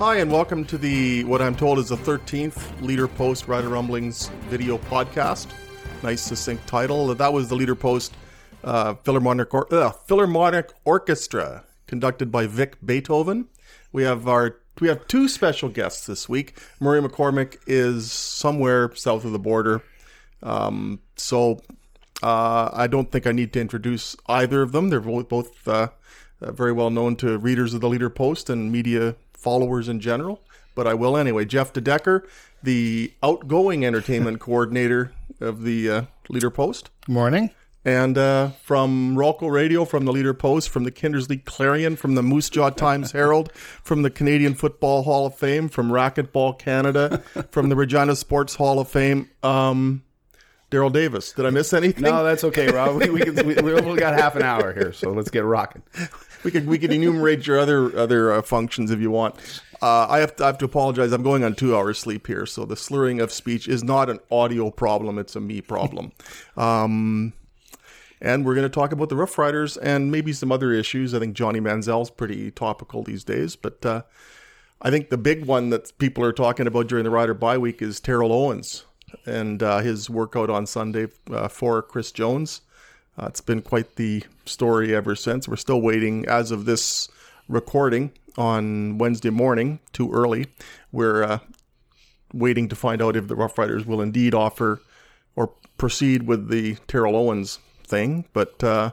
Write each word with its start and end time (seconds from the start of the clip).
Hi, 0.00 0.16
and 0.16 0.32
welcome 0.32 0.64
to 0.64 0.78
the 0.78 1.24
what 1.24 1.42
I'm 1.42 1.54
told 1.54 1.78
is 1.78 1.90
the 1.90 1.96
13th 1.98 2.80
Leader 2.80 3.06
Post 3.06 3.48
Rider 3.48 3.68
Rumblings 3.68 4.28
video 4.48 4.78
podcast. 4.78 5.48
Nice, 6.02 6.22
succinct 6.22 6.66
title. 6.66 7.14
That 7.14 7.34
was 7.34 7.50
the 7.50 7.54
Leader 7.54 7.74
Post 7.74 8.14
uh, 8.64 8.94
Philharmonic, 8.94 9.52
or- 9.52 9.70
uh, 9.70 9.90
Philharmonic 9.90 10.72
Orchestra, 10.86 11.64
conducted 11.86 12.32
by 12.32 12.46
Vic 12.46 12.78
Beethoven. 12.82 13.48
We 13.92 14.04
have 14.04 14.26
our 14.26 14.56
we 14.80 14.88
have 14.88 15.06
two 15.06 15.28
special 15.28 15.68
guests 15.68 16.06
this 16.06 16.30
week. 16.30 16.58
Murray 16.80 17.02
McCormick 17.02 17.58
is 17.66 18.10
somewhere 18.10 18.94
south 18.94 19.26
of 19.26 19.32
the 19.32 19.38
border, 19.38 19.82
um, 20.42 21.00
so 21.16 21.60
uh, 22.22 22.70
I 22.72 22.86
don't 22.86 23.12
think 23.12 23.26
I 23.26 23.32
need 23.32 23.52
to 23.52 23.60
introduce 23.60 24.16
either 24.28 24.62
of 24.62 24.72
them. 24.72 24.88
They're 24.88 25.00
both, 25.00 25.68
uh, 25.68 25.88
uh, 26.42 26.52
very 26.52 26.72
well 26.72 26.90
known 26.90 27.16
to 27.16 27.38
readers 27.38 27.74
of 27.74 27.80
the 27.80 27.88
Leader 27.88 28.10
Post 28.10 28.50
and 28.50 28.70
media 28.70 29.16
followers 29.32 29.88
in 29.88 30.00
general. 30.00 30.42
But 30.74 30.86
I 30.86 30.94
will 30.94 31.16
anyway. 31.16 31.44
Jeff 31.44 31.72
DeDekker, 31.72 32.26
the 32.62 33.12
outgoing 33.22 33.84
entertainment 33.84 34.40
coordinator 34.40 35.12
of 35.40 35.62
the 35.62 35.90
uh, 35.90 36.02
Leader 36.28 36.50
Post. 36.50 36.90
Morning. 37.08 37.50
And 37.84 38.18
uh, 38.18 38.50
from 38.62 39.16
Rawlco 39.16 39.50
Radio, 39.50 39.86
from 39.86 40.04
the 40.04 40.12
Leader 40.12 40.34
Post, 40.34 40.68
from 40.68 40.84
the 40.84 40.90
Kindersley 40.90 41.42
Clarion, 41.42 41.96
from 41.96 42.14
the 42.14 42.22
Moose 42.22 42.50
Jaw 42.50 42.68
Times 42.68 43.12
Herald, 43.12 43.52
from 43.82 44.02
the 44.02 44.10
Canadian 44.10 44.54
Football 44.54 45.02
Hall 45.02 45.26
of 45.26 45.34
Fame, 45.34 45.68
from 45.68 45.90
Racquetball 45.90 46.58
Canada, 46.58 47.18
from 47.50 47.70
the 47.70 47.76
Regina 47.76 48.16
Sports 48.16 48.56
Hall 48.56 48.78
of 48.80 48.88
Fame. 48.88 49.30
Um, 49.42 50.02
Darrell 50.68 50.90
Davis. 50.90 51.32
Did 51.32 51.46
I 51.46 51.50
miss 51.50 51.72
anything? 51.72 52.04
No, 52.04 52.22
that's 52.22 52.44
okay, 52.44 52.70
Rob. 52.70 52.94
We, 52.94 53.10
we, 53.10 53.22
can, 53.22 53.34
we, 53.44 53.54
we 53.56 53.72
only 53.72 53.98
got 53.98 54.14
half 54.14 54.36
an 54.36 54.42
hour 54.42 54.72
here, 54.72 54.92
so 54.92 55.10
let's 55.10 55.28
get 55.28 55.42
rocking. 55.44 55.82
We 56.44 56.50
could 56.50 56.66
we 56.66 56.78
could 56.78 56.92
enumerate 56.92 57.46
your 57.46 57.58
other 57.58 57.96
other 57.96 58.32
uh, 58.32 58.42
functions 58.42 58.90
if 58.90 59.00
you 59.00 59.10
want. 59.10 59.34
Uh, 59.82 60.06
I 60.08 60.18
have 60.18 60.36
to 60.36 60.44
I 60.44 60.46
have 60.48 60.58
to 60.58 60.64
apologize. 60.64 61.12
I'm 61.12 61.22
going 61.22 61.44
on 61.44 61.54
two 61.54 61.76
hours 61.76 61.98
sleep 61.98 62.26
here, 62.26 62.46
so 62.46 62.64
the 62.64 62.76
slurring 62.76 63.20
of 63.20 63.32
speech 63.32 63.68
is 63.68 63.82
not 63.82 64.10
an 64.10 64.20
audio 64.30 64.70
problem; 64.70 65.18
it's 65.18 65.36
a 65.36 65.40
me 65.40 65.60
problem. 65.60 66.12
Um, 66.56 67.32
and 68.22 68.44
we're 68.44 68.54
going 68.54 68.68
to 68.68 68.74
talk 68.74 68.92
about 68.92 69.08
the 69.08 69.16
Rough 69.16 69.38
Riders 69.38 69.78
and 69.78 70.12
maybe 70.12 70.34
some 70.34 70.52
other 70.52 70.72
issues. 70.72 71.14
I 71.14 71.18
think 71.18 71.34
Johnny 71.34 71.58
Manziel's 71.58 72.10
pretty 72.10 72.50
topical 72.50 73.02
these 73.02 73.24
days, 73.24 73.56
but 73.56 73.86
uh, 73.86 74.02
I 74.82 74.90
think 74.90 75.08
the 75.08 75.16
big 75.16 75.46
one 75.46 75.70
that 75.70 75.96
people 75.98 76.22
are 76.24 76.32
talking 76.32 76.66
about 76.66 76.86
during 76.86 77.04
the 77.04 77.10
Rider 77.10 77.32
bye 77.32 77.56
week 77.56 77.80
is 77.80 77.98
Terrell 77.98 78.32
Owens 78.32 78.84
and 79.24 79.62
uh, 79.62 79.78
his 79.78 80.10
workout 80.10 80.50
on 80.50 80.66
Sunday 80.66 81.08
uh, 81.30 81.48
for 81.48 81.82
Chris 81.82 82.12
Jones. 82.12 82.60
Uh, 83.20 83.26
it's 83.26 83.42
been 83.42 83.60
quite 83.60 83.96
the 83.96 84.22
story 84.46 84.94
ever 84.94 85.14
since. 85.14 85.46
We're 85.46 85.56
still 85.56 85.82
waiting, 85.82 86.26
as 86.26 86.50
of 86.50 86.64
this 86.64 87.08
recording 87.48 88.12
on 88.38 88.96
Wednesday 88.96 89.28
morning, 89.28 89.78
too 89.92 90.10
early. 90.10 90.46
We're 90.90 91.22
uh, 91.22 91.38
waiting 92.32 92.68
to 92.70 92.76
find 92.76 93.02
out 93.02 93.16
if 93.16 93.28
the 93.28 93.36
Rough 93.36 93.58
Riders 93.58 93.84
will 93.84 94.00
indeed 94.00 94.34
offer 94.34 94.80
or 95.36 95.52
proceed 95.76 96.22
with 96.22 96.48
the 96.48 96.76
Terrell 96.88 97.14
Owens 97.14 97.58
thing. 97.84 98.24
But 98.32 98.64
uh, 98.64 98.92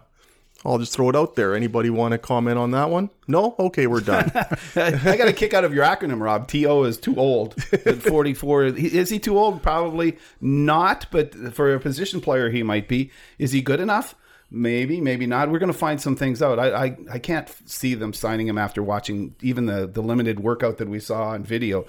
I'll 0.66 0.80
just 0.80 0.94
throw 0.94 1.10
it 1.10 1.16
out 1.16 1.36
there. 1.36 1.56
Anybody 1.56 1.90
want 1.90 2.12
to 2.14 2.18
comment 2.18 2.58
on 2.58 2.72
that 2.72 2.90
one? 2.90 3.10
No? 3.28 3.56
Okay, 3.58 3.88
we're 3.88 4.02
done. 4.02 4.30
I 4.76 5.16
got 5.16 5.28
a 5.28 5.34
kick 5.34 5.54
out 5.54 5.64
of 5.64 5.74
your 5.74 5.86
acronym, 5.86 6.22
Rob. 6.22 6.48
TO 6.48 6.84
is 6.84 6.98
too 6.98 7.16
old. 7.16 7.56
At 7.86 8.02
44. 8.02 8.66
Is 8.66 9.10
he 9.10 9.20
too 9.20 9.38
old? 9.38 9.62
Probably 9.64 10.18
not, 10.42 11.08
but 11.12 11.34
for 11.54 11.74
a 11.74 11.80
position 11.80 12.20
player, 12.20 12.50
he 12.50 12.64
might 12.64 12.88
be. 12.88 13.12
Is 13.38 13.52
he 13.52 13.62
good 13.62 13.80
enough? 13.80 14.16
Maybe, 14.50 15.02
maybe 15.02 15.28
not. 15.28 15.52
We're 15.52 15.60
going 15.60 15.72
to 15.72 15.78
find 15.78 16.00
some 16.00 16.16
things 16.16 16.42
out. 16.42 16.58
I, 16.58 16.86
I, 16.86 16.98
I 17.12 17.20
can't 17.20 17.54
see 17.70 17.96
them 17.96 18.14
signing 18.14 18.48
him 18.48 18.58
after 18.58 18.82
watching 18.82 19.36
even 19.42 19.66
the, 19.66 19.88
the 19.88 20.02
limited 20.02 20.40
workout 20.40 20.78
that 20.78 20.88
we 20.88 21.00
saw 21.00 21.30
on 21.30 21.44
video. 21.44 21.86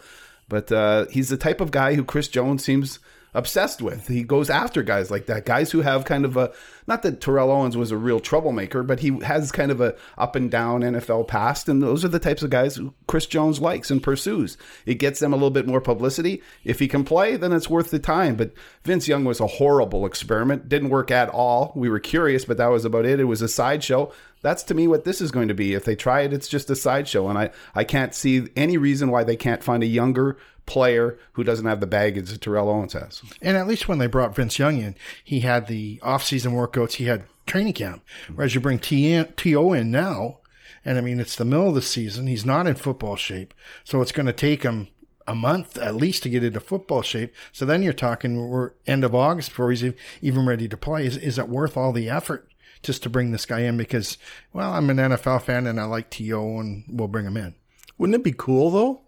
But 0.49 0.73
uh, 0.73 1.07
he's 1.07 1.29
the 1.29 1.37
type 1.37 1.61
of 1.61 1.71
guy 1.71 1.95
who 1.95 2.05
Chris 2.05 2.27
Jones 2.27 2.65
seems 2.65 2.99
obsessed 3.35 3.83
with. 3.83 4.09
He 4.09 4.23
goes 4.23 4.51
after 4.51 4.83
guys 4.83 5.11
like 5.11 5.27
that, 5.27 5.45
guys 5.45 5.71
who 5.71 5.83
have 5.83 6.05
kind 6.05 6.25
of 6.25 6.37
a 6.37 6.53
not 6.87 7.03
that 7.03 7.21
Terrell 7.21 7.51
Owens 7.51 7.77
was 7.77 7.91
a 7.91 7.97
real 7.99 8.19
troublemaker, 8.19 8.83
but 8.83 9.01
he 9.01 9.19
has 9.21 9.53
kind 9.53 9.71
of 9.71 9.81
a 9.81 9.95
up 10.17 10.35
and 10.35 10.51
down 10.51 10.81
NFL 10.81 11.29
past, 11.29 11.69
and 11.69 11.83
those 11.83 12.05
are 12.05 12.09
the 12.09 12.19
types 12.19 12.43
of 12.43 12.51
guys 12.51 12.77
who 12.77 12.95
Chris 13.07 13.27
Jones 13.27 13.61
likes 13.61 13.91
and 13.91 14.03
pursues. 14.03 14.57
It 14.87 14.95
gets 14.95 15.21
them 15.21 15.33
a 15.33 15.37
little 15.37 15.51
bit 15.51 15.67
more 15.67 15.83
publicity. 15.83 16.43
If 16.65 16.79
he 16.79 16.89
can 16.89 17.05
play, 17.05 17.37
then 17.37 17.53
it's 17.53 17.69
worth 17.69 17.91
the 17.91 17.99
time. 17.99 18.37
But 18.37 18.53
Vince 18.85 19.07
Young 19.07 19.25
was 19.25 19.39
a 19.39 19.47
horrible 19.47 20.07
experiment. 20.07 20.69
Didn't 20.69 20.89
work 20.89 21.11
at 21.11 21.29
all. 21.29 21.73
We 21.77 21.91
were 21.91 22.01
curious, 22.01 22.47
but 22.47 22.57
that 22.57 22.69
was 22.69 22.87
about 22.87 23.05
it. 23.05 23.21
It 23.21 23.25
was 23.25 23.43
a 23.43 23.49
sideshow 23.49 24.11
that's 24.43 24.63
to 24.65 24.75
me 24.75 24.87
what 24.87 25.05
this 25.05 25.21
is 25.21 25.31
going 25.31 25.49
to 25.49 25.55
be. 25.55 25.75
If 25.75 25.85
they 25.85 25.97
try 25.97 26.23
it, 26.23 26.33
it's 26.33 26.49
just 26.49 26.71
a 26.71 26.77
sideshow. 26.77 27.29
And 27.29 27.39
I, 27.39 27.51
I 27.75 27.85
can't 27.85 28.15
see 28.15 28.49
any 28.57 28.77
reason 28.77 29.11
why 29.11 29.25
they 29.25 29.37
can't 29.37 29.63
find 29.63 29.83
a 29.83 29.87
younger 29.87 30.37
player 30.67 31.19
who 31.33 31.45
doesn't 31.45 31.67
have 31.67 31.81
the 31.81 31.87
baggage 31.87 32.31
that 32.31 32.41
Terrell 32.41 32.69
Owens 32.69 32.93
has. 32.93 33.23
And 33.41 33.57
at 33.57 33.67
least 33.67 33.89
when 33.89 33.99
they 33.99 34.07
brought 34.07 34.37
Vince 34.37 34.59
Young 34.59 34.79
in, 34.79 34.95
he 35.25 35.41
had 35.41 35.67
the 35.67 35.99
off-season 36.03 36.53
workouts, 36.53 36.95
he 36.95 37.05
had 37.05 37.25
training 37.47 37.73
camp. 37.73 38.05
Whereas 38.35 38.55
you 38.55 38.61
bring 38.61 38.79
T.O. 38.79 39.73
in 39.73 39.91
now, 39.91 40.39
and 40.85 40.99
I 40.99 41.01
mean, 41.01 41.21
it's 41.21 41.37
the 41.37 41.45
middle 41.45 41.69
of 41.69 41.75
the 41.75 41.83
season. 41.83 42.27
He's 42.27 42.47
not 42.47 42.67
in 42.67 42.75
football 42.75 43.17
shape. 43.17 43.55
So 43.85 44.01
it's 44.01 44.13
going 44.13 44.27
to 44.27 44.33
take 44.33 44.63
him 44.63 44.89
a 45.27 45.35
month 45.35 45.77
at 45.77 45.95
least 45.95 46.23
to 46.23 46.31
get 46.31 46.43
into 46.43 46.61
football 46.61 47.03
shape. 47.03 47.35
So 47.53 47.67
then 47.67 47.83
you're 47.83 47.93
talking 47.93 48.49
we're 48.49 48.73
end 48.87 49.05
of 49.05 49.15
August 49.15 49.51
before 49.51 49.71
he's 49.71 49.85
even 50.23 50.47
ready 50.47 50.69
to 50.69 50.77
play. 50.77 51.07
Is, 51.07 51.17
is 51.17 51.39
it 51.39 51.49
worth 51.49 51.77
all 51.77 51.93
the 51.93 52.09
effort? 52.09 52.51
Just 52.83 53.03
to 53.03 53.11
bring 53.11 53.33
this 53.33 53.47
guy 53.47 53.61
in 53.61 53.77
because, 53.77 54.19
well, 54.53 54.73
I'm 54.73 54.91
an 54.91 54.97
NFL 54.97 55.43
fan 55.43 55.67
and 55.67 55.81
I 55.81 55.85
like 55.85 56.11
T.O. 56.11 56.59
and 56.59 56.85
we'll 56.89 57.09
bring 57.09 57.27
him 57.27 57.37
in. 57.37 57.55
Wouldn't 57.99 58.17
it 58.17 58.25
be 58.25 58.35
cool 58.37 58.71
though? 58.71 59.01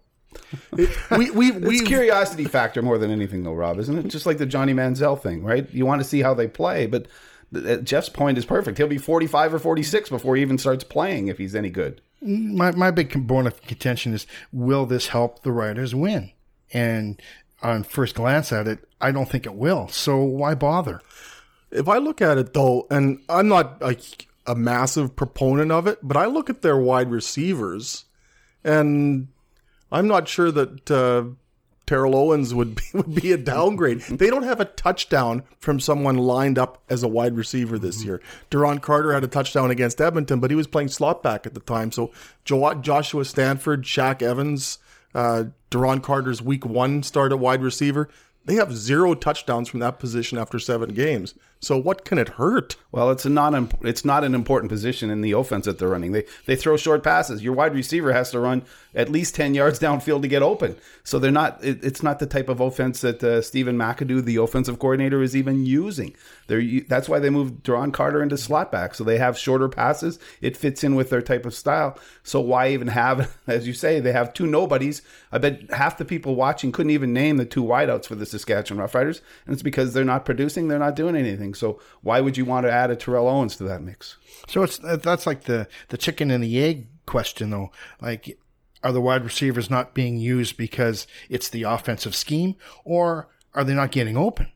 It, 0.77 0.89
we 1.11 1.31
we 1.31 1.51
we 1.51 1.79
it's 1.79 1.87
curiosity 1.87 2.45
factor 2.45 2.81
more 2.81 2.97
than 2.97 3.11
anything 3.11 3.43
though, 3.43 3.53
Rob, 3.53 3.79
isn't 3.79 3.97
it? 3.97 4.07
Just 4.07 4.25
like 4.25 4.37
the 4.37 4.45
Johnny 4.45 4.73
Manziel 4.73 5.19
thing, 5.19 5.43
right? 5.43 5.71
You 5.73 5.85
want 5.85 6.01
to 6.01 6.07
see 6.07 6.21
how 6.21 6.33
they 6.33 6.47
play, 6.47 6.85
but 6.85 7.07
uh, 7.55 7.77
Jeff's 7.77 8.09
point 8.09 8.37
is 8.37 8.45
perfect. 8.45 8.77
He'll 8.77 8.87
be 8.87 8.97
45 8.97 9.55
or 9.55 9.59
46 9.59 10.09
before 10.09 10.35
he 10.35 10.41
even 10.41 10.57
starts 10.57 10.83
playing 10.83 11.27
if 11.27 11.37
he's 11.37 11.55
any 11.55 11.69
good. 11.69 12.01
My 12.21 12.71
my 12.71 12.91
big 12.91 13.27
bone 13.27 13.47
of 13.47 13.61
contention 13.61 14.13
is 14.13 14.27
will 14.51 14.85
this 14.85 15.07
help 15.07 15.43
the 15.43 15.51
Riders 15.51 15.95
win? 15.95 16.31
And 16.73 17.21
on 17.61 17.83
first 17.83 18.15
glance 18.15 18.51
at 18.51 18.67
it, 18.67 18.87
I 18.99 19.11
don't 19.11 19.29
think 19.29 19.45
it 19.45 19.55
will. 19.55 19.87
So 19.89 20.17
why 20.19 20.55
bother? 20.55 21.01
If 21.71 21.87
I 21.87 21.97
look 21.97 22.21
at 22.21 22.37
it 22.37 22.53
though, 22.53 22.87
and 22.89 23.21
I'm 23.29 23.47
not 23.47 23.77
a, 23.81 23.97
a 24.45 24.55
massive 24.55 25.15
proponent 25.15 25.71
of 25.71 25.87
it, 25.87 25.99
but 26.03 26.17
I 26.17 26.25
look 26.25 26.49
at 26.49 26.61
their 26.61 26.77
wide 26.77 27.11
receivers, 27.11 28.05
and 28.63 29.27
I'm 29.91 30.07
not 30.07 30.27
sure 30.27 30.51
that 30.51 30.91
uh, 30.91 31.23
Terrell 31.91 32.15
Owens 32.15 32.53
would 32.53 32.75
be, 32.75 32.83
would 32.93 33.15
be 33.15 33.31
a 33.33 33.37
downgrade. 33.37 33.99
they 34.01 34.29
don't 34.29 34.43
have 34.43 34.61
a 34.61 34.65
touchdown 34.65 35.43
from 35.59 35.79
someone 35.79 36.17
lined 36.17 36.57
up 36.57 36.81
as 36.89 37.03
a 37.03 37.07
wide 37.07 37.35
receiver 37.35 37.77
this 37.77 37.99
mm-hmm. 37.99 38.07
year. 38.07 38.21
Duron 38.49 38.81
Carter 38.81 39.13
had 39.13 39.23
a 39.23 39.27
touchdown 39.27 39.71
against 39.71 39.99
Edmonton, 39.99 40.39
but 40.39 40.51
he 40.51 40.55
was 40.55 40.67
playing 40.67 40.87
slot 40.87 41.21
back 41.21 41.45
at 41.45 41.53
the 41.53 41.59
time. 41.59 41.91
So 41.91 42.11
jo- 42.45 42.73
Joshua 42.75 43.25
Stanford, 43.25 43.83
Shaq 43.83 44.21
Evans, 44.21 44.79
uh, 45.13 45.45
Duron 45.69 46.01
Carter's 46.01 46.41
week 46.41 46.65
one 46.65 47.03
start 47.03 47.33
at 47.33 47.39
wide 47.39 47.61
receiver. 47.61 48.07
They 48.45 48.55
have 48.55 48.75
zero 48.75 49.13
touchdowns 49.13 49.67
from 49.67 49.81
that 49.81 49.99
position 49.99 50.37
after 50.37 50.59
seven 50.59 50.93
games. 50.93 51.35
So 51.61 51.77
what 51.77 52.05
can 52.05 52.17
it 52.17 52.29
hurt? 52.29 52.75
Well, 52.91 53.11
it's 53.11 53.23
a 53.23 53.29
non 53.29 53.69
it's 53.81 54.03
not 54.03 54.23
an 54.23 54.33
important 54.33 54.71
position 54.71 55.11
in 55.11 55.21
the 55.21 55.33
offense 55.33 55.65
that 55.65 55.77
they're 55.77 55.87
running. 55.87 56.11
They 56.11 56.25
they 56.45 56.55
throw 56.55 56.75
short 56.75 57.03
passes. 57.03 57.43
Your 57.43 57.53
wide 57.53 57.75
receiver 57.75 58.11
has 58.11 58.31
to 58.31 58.39
run 58.39 58.63
at 58.95 59.09
least 59.09 59.35
ten 59.35 59.53
yards 59.53 59.79
downfield 59.79 60.23
to 60.23 60.27
get 60.27 60.41
open. 60.41 60.75
So 61.03 61.19
they're 61.19 61.31
not. 61.31 61.63
It, 61.63 61.83
it's 61.83 62.01
not 62.01 62.17
the 62.17 62.25
type 62.25 62.49
of 62.49 62.59
offense 62.59 63.01
that 63.01 63.23
uh, 63.23 63.43
Stephen 63.43 63.77
McAdoo, 63.77 64.23
the 64.25 64.37
offensive 64.37 64.79
coordinator, 64.79 65.21
is 65.21 65.35
even 65.35 65.63
using. 65.63 66.15
They're 66.47 66.81
that's 66.87 67.07
why 67.07 67.19
they 67.19 67.29
moved 67.29 67.63
Duron 67.63 67.93
Carter 67.93 68.23
into 68.23 68.37
slot 68.37 68.71
back. 68.71 68.95
So 68.95 69.03
they 69.03 69.19
have 69.19 69.37
shorter 69.37 69.69
passes. 69.69 70.17
It 70.41 70.57
fits 70.57 70.83
in 70.83 70.95
with 70.95 71.11
their 71.11 71.21
type 71.21 71.45
of 71.45 71.53
style. 71.53 71.97
So 72.23 72.41
why 72.41 72.69
even 72.69 72.87
have, 72.87 73.37
as 73.47 73.67
you 73.67 73.73
say, 73.73 73.99
they 73.99 74.11
have 74.11 74.33
two 74.33 74.47
nobodies. 74.47 75.03
I 75.31 75.37
bet 75.37 75.71
half 75.71 75.97
the 75.97 76.05
people 76.05 76.35
watching 76.35 76.71
couldn't 76.71 76.89
even 76.89 77.13
name 77.13 77.37
the 77.37 77.45
two 77.45 77.63
wideouts 77.63 78.07
for 78.07 78.15
the 78.15 78.25
Saskatchewan 78.25 78.85
Roughriders, 78.85 79.21
and 79.45 79.53
it's 79.53 79.63
because 79.63 79.93
they're 79.93 80.03
not 80.03 80.25
producing. 80.25 80.67
They're 80.67 80.79
not 80.79 80.95
doing 80.95 81.15
anything. 81.15 81.50
So 81.53 81.79
why 82.01 82.21
would 82.21 82.37
you 82.37 82.45
want 82.45 82.65
to 82.65 82.71
add 82.71 82.91
a 82.91 82.95
Terrell 82.95 83.27
Owens 83.27 83.55
to 83.57 83.63
that 83.65 83.81
mix? 83.81 84.17
So 84.47 84.63
it's 84.63 84.77
that's 84.77 85.25
like 85.25 85.43
the 85.43 85.67
the 85.89 85.97
chicken 85.97 86.31
and 86.31 86.43
the 86.43 86.63
egg 86.63 86.87
question, 87.05 87.49
though. 87.49 87.71
Like, 88.01 88.37
are 88.83 88.91
the 88.91 89.01
wide 89.01 89.23
receivers 89.23 89.69
not 89.69 89.93
being 89.93 90.17
used 90.17 90.57
because 90.57 91.07
it's 91.29 91.49
the 91.49 91.63
offensive 91.63 92.15
scheme, 92.15 92.55
or 92.83 93.29
are 93.53 93.63
they 93.63 93.73
not 93.73 93.91
getting 93.91 94.17
open? 94.17 94.51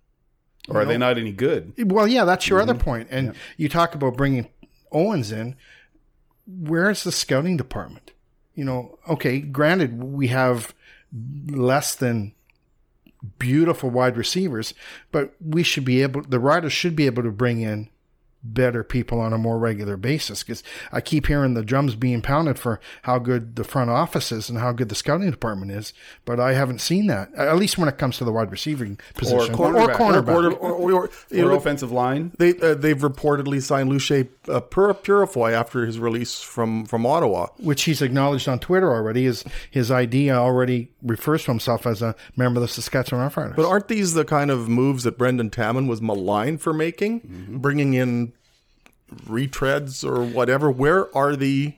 Or 0.67 0.79
are 0.79 0.83
know? 0.83 0.91
they 0.91 0.97
not 0.97 1.17
any 1.17 1.31
good? 1.31 1.73
Well, 1.77 2.07
yeah, 2.07 2.25
that's 2.25 2.47
your 2.47 2.59
mm-hmm. 2.59 2.69
other 2.69 2.79
point. 2.79 3.07
And 3.11 3.27
yeah. 3.27 3.33
you 3.57 3.69
talk 3.69 3.93
about 3.93 4.17
bringing 4.17 4.47
Owens 4.91 5.31
in. 5.31 5.55
Where's 6.47 7.03
the 7.03 7.11
scouting 7.11 7.57
department? 7.57 8.11
You 8.53 8.65
know, 8.65 8.97
okay, 9.09 9.39
granted, 9.39 10.01
we 10.01 10.27
have 10.27 10.73
less 11.49 11.95
than 11.95 12.33
beautiful 13.39 13.89
wide 13.89 14.17
receivers, 14.17 14.73
but 15.11 15.35
we 15.39 15.63
should 15.63 15.85
be 15.85 16.01
able, 16.01 16.21
the 16.21 16.39
riders 16.39 16.73
should 16.73 16.95
be 16.95 17.05
able 17.05 17.23
to 17.23 17.31
bring 17.31 17.61
in 17.61 17.89
better 18.53 18.83
people 18.83 19.19
on 19.19 19.33
a 19.33 19.37
more 19.37 19.57
regular 19.57 19.97
basis 19.97 20.43
because 20.43 20.63
I 20.91 21.01
keep 21.01 21.27
hearing 21.27 21.53
the 21.53 21.63
drums 21.63 21.95
being 21.95 22.21
pounded 22.21 22.59
for 22.59 22.79
how 23.03 23.19
good 23.19 23.55
the 23.55 23.63
front 23.63 23.89
office 23.89 24.31
is 24.31 24.49
and 24.49 24.59
how 24.59 24.71
good 24.71 24.89
the 24.89 24.95
scouting 24.95 25.29
department 25.31 25.71
is, 25.71 25.93
but 26.25 26.39
I 26.39 26.53
haven't 26.53 26.79
seen 26.79 27.07
that 27.07 27.33
at 27.35 27.55
least 27.57 27.77
when 27.77 27.89
it 27.89 27.97
comes 27.97 28.17
to 28.17 28.23
the 28.25 28.31
wide 28.31 28.51
receiving 28.51 28.99
position 29.15 29.55
cornerback. 29.55 29.95
cornerback. 29.95 30.27
Or, 30.35 30.51
or, 30.51 30.71
or, 30.71 30.91
or, 31.05 31.09
you 31.31 31.45
Or 31.45 31.49
know, 31.51 31.55
offensive 31.55 31.91
line. 31.91 32.31
they 32.37 32.57
uh, 32.59 32.75
they've 32.75 32.97
reportedly 32.97 33.61
signed 33.61 33.89
Luce 33.89 34.11
uh, 34.11 34.61
Purifoy 34.61 35.53
after 35.53 35.85
his 35.85 35.99
release 35.99 36.41
from 36.41 36.85
from 36.85 37.05
Ottawa. 37.05 37.47
which 37.57 37.83
he's 37.83 38.01
acknowledged 38.01 38.47
on 38.47 38.59
Twitter 38.59 38.91
already. 38.91 39.23
His 39.23 39.43
his 39.71 39.91
ID 39.91 40.31
already 40.31 40.89
refers 41.01 41.43
to 41.45 41.51
himself 41.51 41.85
as 41.85 42.01
a 42.01 42.15
member 42.35 42.59
of 42.59 42.61
the 42.63 42.67
Saskatchewan 42.67 43.29
Roughriders. 43.29 43.55
But 43.55 43.65
aren't 43.65 43.87
these 43.87 44.13
the 44.13 44.25
kind 44.25 44.51
of 44.51 44.67
moves 44.69 45.03
that 45.03 45.17
Brendan 45.17 45.49
Taman 45.49 45.87
was 45.87 46.01
maligned 46.01 46.61
for 46.61 46.73
making, 46.73 47.57
bringing 47.61 47.93
in 47.93 48.33
retreads 49.23 50.03
or 50.03 50.23
whatever? 50.23 50.69
Where 50.69 51.15
are 51.15 51.35
the 51.35 51.73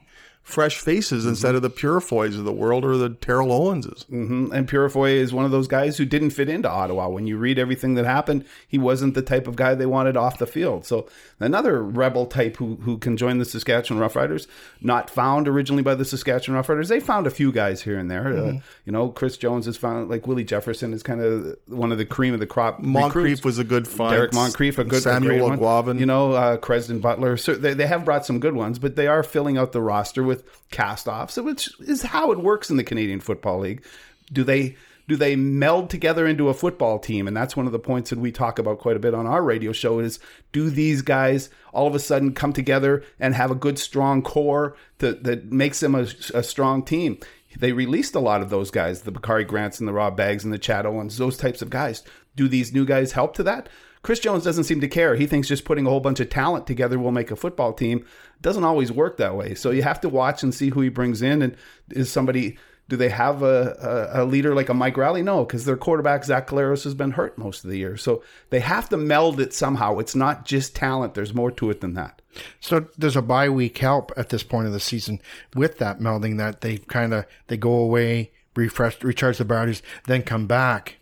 fresh 0.48 0.80
faces 0.80 1.26
instead 1.26 1.56
of 1.56 1.62
the 1.62 1.70
Purifoys 1.70 2.38
of 2.40 2.46
the 2.46 2.54
world 2.54 2.86
or 2.86 2.96
the 2.96 3.10
Terrell 3.10 3.50
Owenses? 3.50 4.06
Mhm. 4.06 4.54
And 4.54 4.66
Purifoy 4.66 5.12
is 5.16 5.34
one 5.34 5.44
of 5.44 5.52
those 5.52 5.68
guys 5.68 5.98
who 5.98 6.06
didn't 6.06 6.30
fit 6.30 6.48
into 6.48 6.70
Ottawa. 6.70 7.10
When 7.10 7.28
you 7.28 7.36
read 7.38 7.60
everything 7.60 7.96
that 7.96 8.06
happened, 8.06 8.46
he 8.66 8.78
wasn't 8.78 9.14
the 9.14 9.22
type 9.22 9.46
of 9.46 9.58
guy 9.58 9.76
they 9.76 9.86
wanted 9.86 10.16
off 10.16 10.40
the 10.40 10.48
field. 10.48 10.86
So 10.86 11.06
another 11.42 11.84
rebel 11.84 12.26
type 12.26 12.56
who, 12.56 12.76
who 12.84 12.98
can 12.98 13.18
join 13.18 13.40
the 13.40 13.44
Saskatchewan 13.46 14.02
Roughriders, 14.02 14.48
not 14.82 15.10
found 15.10 15.50
originally 15.50 15.84
by 15.84 15.96
the 15.96 16.06
Saskatchewan 16.06 16.64
Roughriders. 16.64 16.88
They 16.88 17.02
found 17.02 17.28
a 17.28 17.30
few 17.30 17.52
guys 17.52 17.82
here 17.82 17.98
and 18.00 18.10
there. 18.10 18.28
Uh, 18.30 18.54
you 18.86 18.94
know, 18.94 19.10
Chris 19.10 19.36
Jones 19.36 19.66
has 19.66 19.76
found 19.76 20.10
like 20.10 20.28
Willie 20.28 20.46
Jefferson 20.46 20.94
is 20.94 21.04
kind 21.04 21.20
of 21.20 21.58
one 21.68 21.92
of 21.92 21.98
the 21.98 22.06
cream 22.06 22.34
of 22.34 22.40
the 22.40 22.48
crop. 22.48 22.80
Moncrief 22.80 23.16
recruits. 23.16 23.44
was 23.44 23.60
a 23.60 23.66
good 23.66 23.86
find. 23.86 24.14
Derek 24.16 24.34
Moncrief, 24.34 24.78
a 24.78 24.86
good 24.86 25.04
Samuel 25.04 25.34
a 25.34 25.38
great 25.40 25.50
one. 25.50 25.60
Eguavoen. 25.60 26.00
You 26.00 26.06
know, 26.06 26.32
uh, 26.32 26.56
Crezdon 26.58 27.02
Butler. 27.02 27.36
So 27.36 27.54
they, 27.54 27.74
they 27.74 27.88
have 27.88 28.06
brought 28.06 28.26
some 28.26 28.40
good 28.40 28.56
ones, 28.56 28.80
but 28.80 28.96
they 28.96 29.08
are 29.08 29.24
filling 29.24 29.58
out 29.58 29.74
the 29.74 29.82
roster 29.82 30.24
with 30.24 30.37
cast-offs, 30.72 31.38
which 31.38 31.70
is 31.82 32.02
how 32.02 32.32
it 32.32 32.40
works 32.40 32.70
in 32.70 32.78
the 32.78 32.84
Canadian 32.84 33.20
Football 33.20 33.60
League. 33.60 33.86
Do 34.32 34.44
they 34.44 34.76
do 35.08 35.16
they 35.16 35.38
meld 35.38 35.90
together 35.90 36.28
into 36.28 36.50
a 36.50 36.54
football 36.54 37.00
team? 37.00 37.28
And 37.28 37.38
that's 37.38 37.56
one 37.56 37.66
of 37.66 37.72
the 37.72 37.80
points 37.80 38.10
that 38.10 38.20
we 38.20 38.32
talk 38.32 38.60
about 38.60 38.80
quite 38.80 38.98
a 38.98 39.00
bit 39.00 39.14
on 39.14 39.26
our 39.26 39.42
radio 39.42 39.72
show 39.72 40.00
is 40.00 40.20
do 40.52 40.70
these 40.70 41.02
guys 41.02 41.50
all 41.74 41.88
of 41.88 41.96
a 41.96 42.00
sudden 42.00 42.34
come 42.34 42.52
together 42.52 43.04
and 43.20 43.34
have 43.34 43.50
a 43.50 43.56
good 43.56 43.80
strong 43.80 44.22
core 44.22 44.76
that, 44.98 45.24
that 45.24 45.52
makes 45.52 45.80
them 45.80 45.96
a, 45.96 46.08
a 46.34 46.44
strong 46.44 46.84
team? 46.84 47.20
They 47.58 47.72
released 47.72 48.16
a 48.16 48.20
lot 48.20 48.42
of 48.42 48.50
those 48.50 48.70
guys, 48.70 49.02
the 49.02 49.12
Bakari 49.12 49.46
Grants 49.46 49.80
and 49.80 49.88
the 49.88 49.94
Rob 49.94 50.18
Baggs 50.18 50.44
and 50.44 50.54
the 50.54 50.60
Chad 50.60 50.86
Owens, 50.86 51.18
those 51.18 51.38
types 51.38 51.62
of 51.62 51.70
guys. 51.70 52.04
Do 52.36 52.48
these 52.48 52.74
new 52.74 52.86
guys 52.86 53.14
help 53.14 53.34
to 53.36 53.44
that? 53.44 53.70
Chris 54.08 54.20
Jones 54.20 54.46
doesn't 54.46 54.64
seem 54.64 54.80
to 54.80 54.88
care. 54.88 55.16
He 55.16 55.28
thinks 55.28 55.50
just 55.50 55.66
putting 55.66 55.86
a 55.86 55.90
whole 55.90 56.00
bunch 56.00 56.22
of 56.22 56.30
talent 56.30 56.66
together 56.66 56.98
will 56.98 57.12
make 57.12 57.30
a 57.30 57.36
football 57.36 57.74
team. 57.74 58.06
Doesn't 58.42 58.64
always 58.64 58.90
work 58.90 59.18
that 59.18 59.36
way. 59.36 59.54
So 59.54 59.70
you 59.70 59.84
have 59.84 60.00
to 60.00 60.08
watch 60.08 60.44
and 60.44 60.56
see 60.56 60.70
who 60.70 60.80
he 60.80 60.88
brings 60.88 61.22
in. 61.22 61.42
And 61.42 61.58
is 61.90 62.10
somebody, 62.10 62.58
do 62.88 62.96
they 62.96 63.10
have 63.10 63.44
a, 63.44 64.08
a, 64.16 64.24
a 64.24 64.26
leader 64.26 64.56
like 64.56 64.70
a 64.70 64.74
Mike 64.74 64.96
Reilly? 64.96 65.24
No, 65.24 65.44
because 65.44 65.66
their 65.66 65.76
quarterback, 65.76 66.24
Zach 66.24 66.48
Collaros, 66.48 66.86
has 66.86 66.94
been 66.94 67.12
hurt 67.12 67.38
most 67.38 67.66
of 67.66 67.70
the 67.70 67.78
year. 67.78 67.98
So 67.98 68.24
they 68.50 68.62
have 68.62 68.88
to 68.92 68.96
meld 68.96 69.42
it 69.42 69.54
somehow. 69.54 70.00
It's 70.00 70.16
not 70.16 70.46
just 70.46 70.74
talent, 70.74 71.14
there's 71.14 71.34
more 71.34 71.52
to 71.52 71.70
it 71.70 71.82
than 71.82 71.94
that. 71.96 72.22
So 72.62 72.88
there's 72.98 73.18
a 73.18 73.22
bye 73.22 73.50
week 73.50 73.78
help 73.80 74.14
at 74.16 74.30
this 74.30 74.42
point 74.42 74.68
of 74.68 74.72
the 74.72 74.80
season 74.80 75.22
with 75.54 75.80
that 75.80 76.00
melding 76.00 76.38
that 76.38 76.62
they 76.62 76.78
kind 76.78 77.14
of 77.14 77.26
they 77.48 77.58
go 77.58 77.74
away, 77.74 78.32
refresh, 78.56 79.04
recharge 79.04 79.38
the 79.38 79.44
batteries, 79.44 79.84
then 80.06 80.24
come 80.24 80.48
back, 80.48 80.96